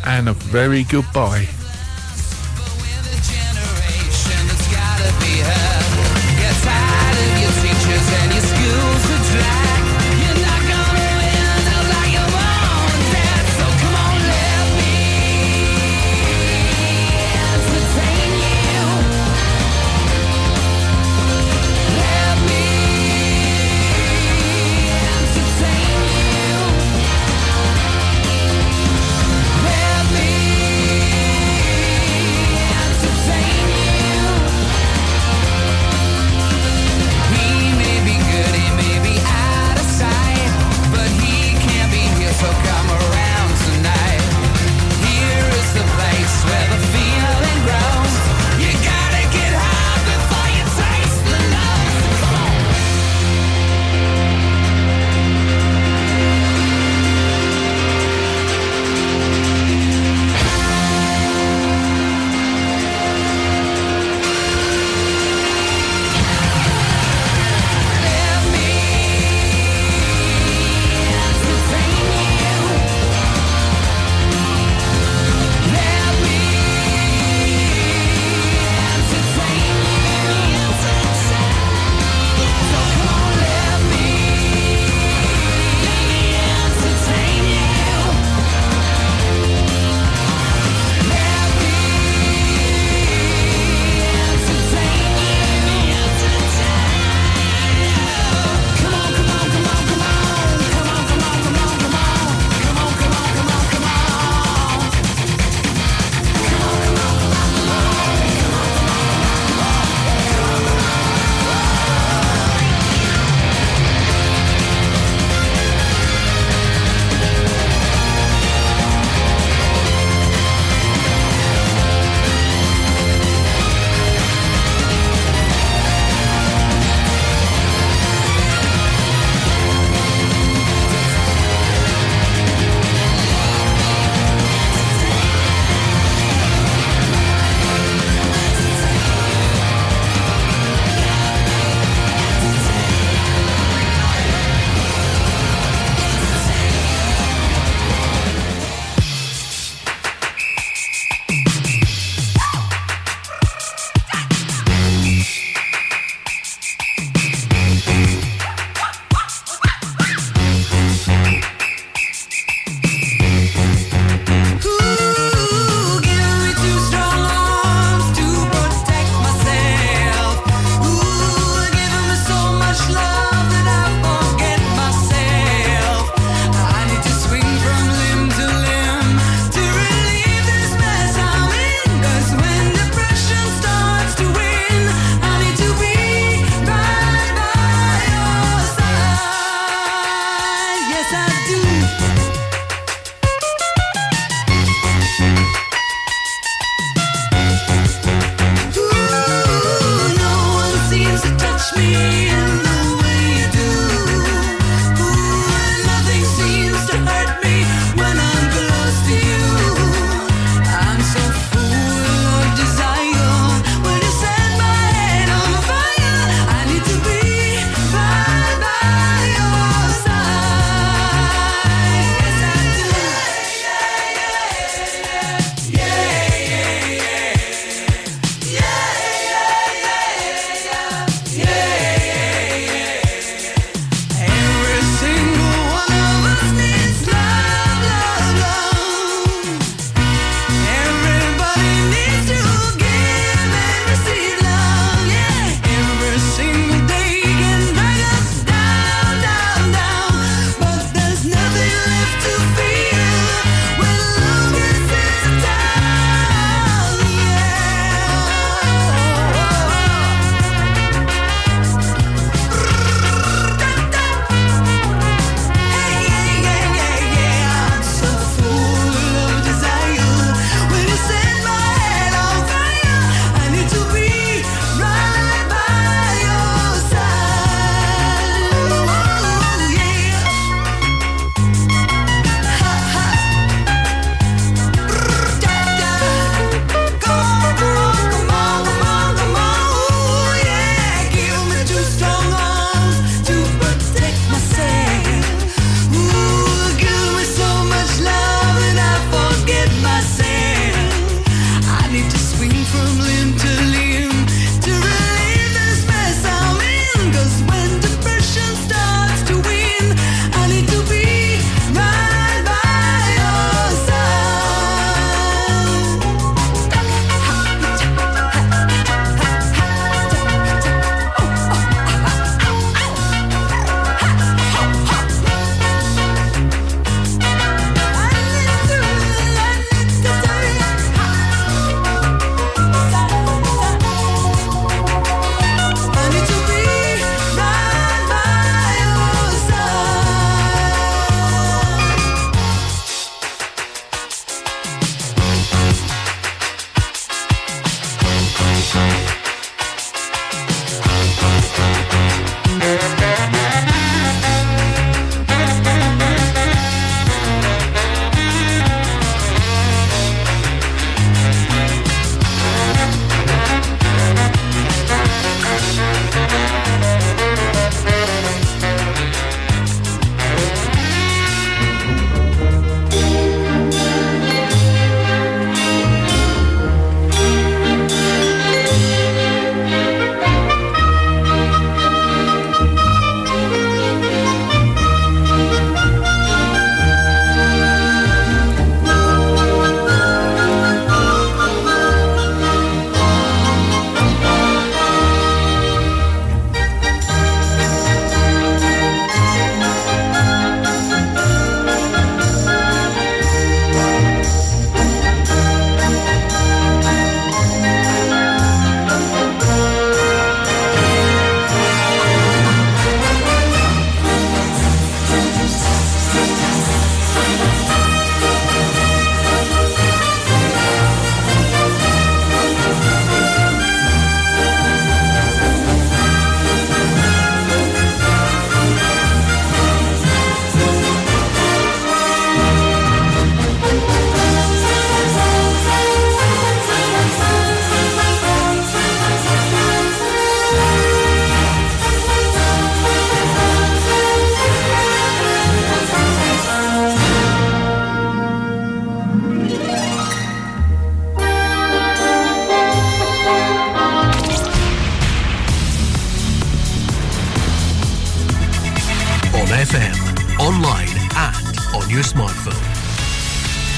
[0.05, 1.47] and a very goodbye.
[5.47, 5.76] Generation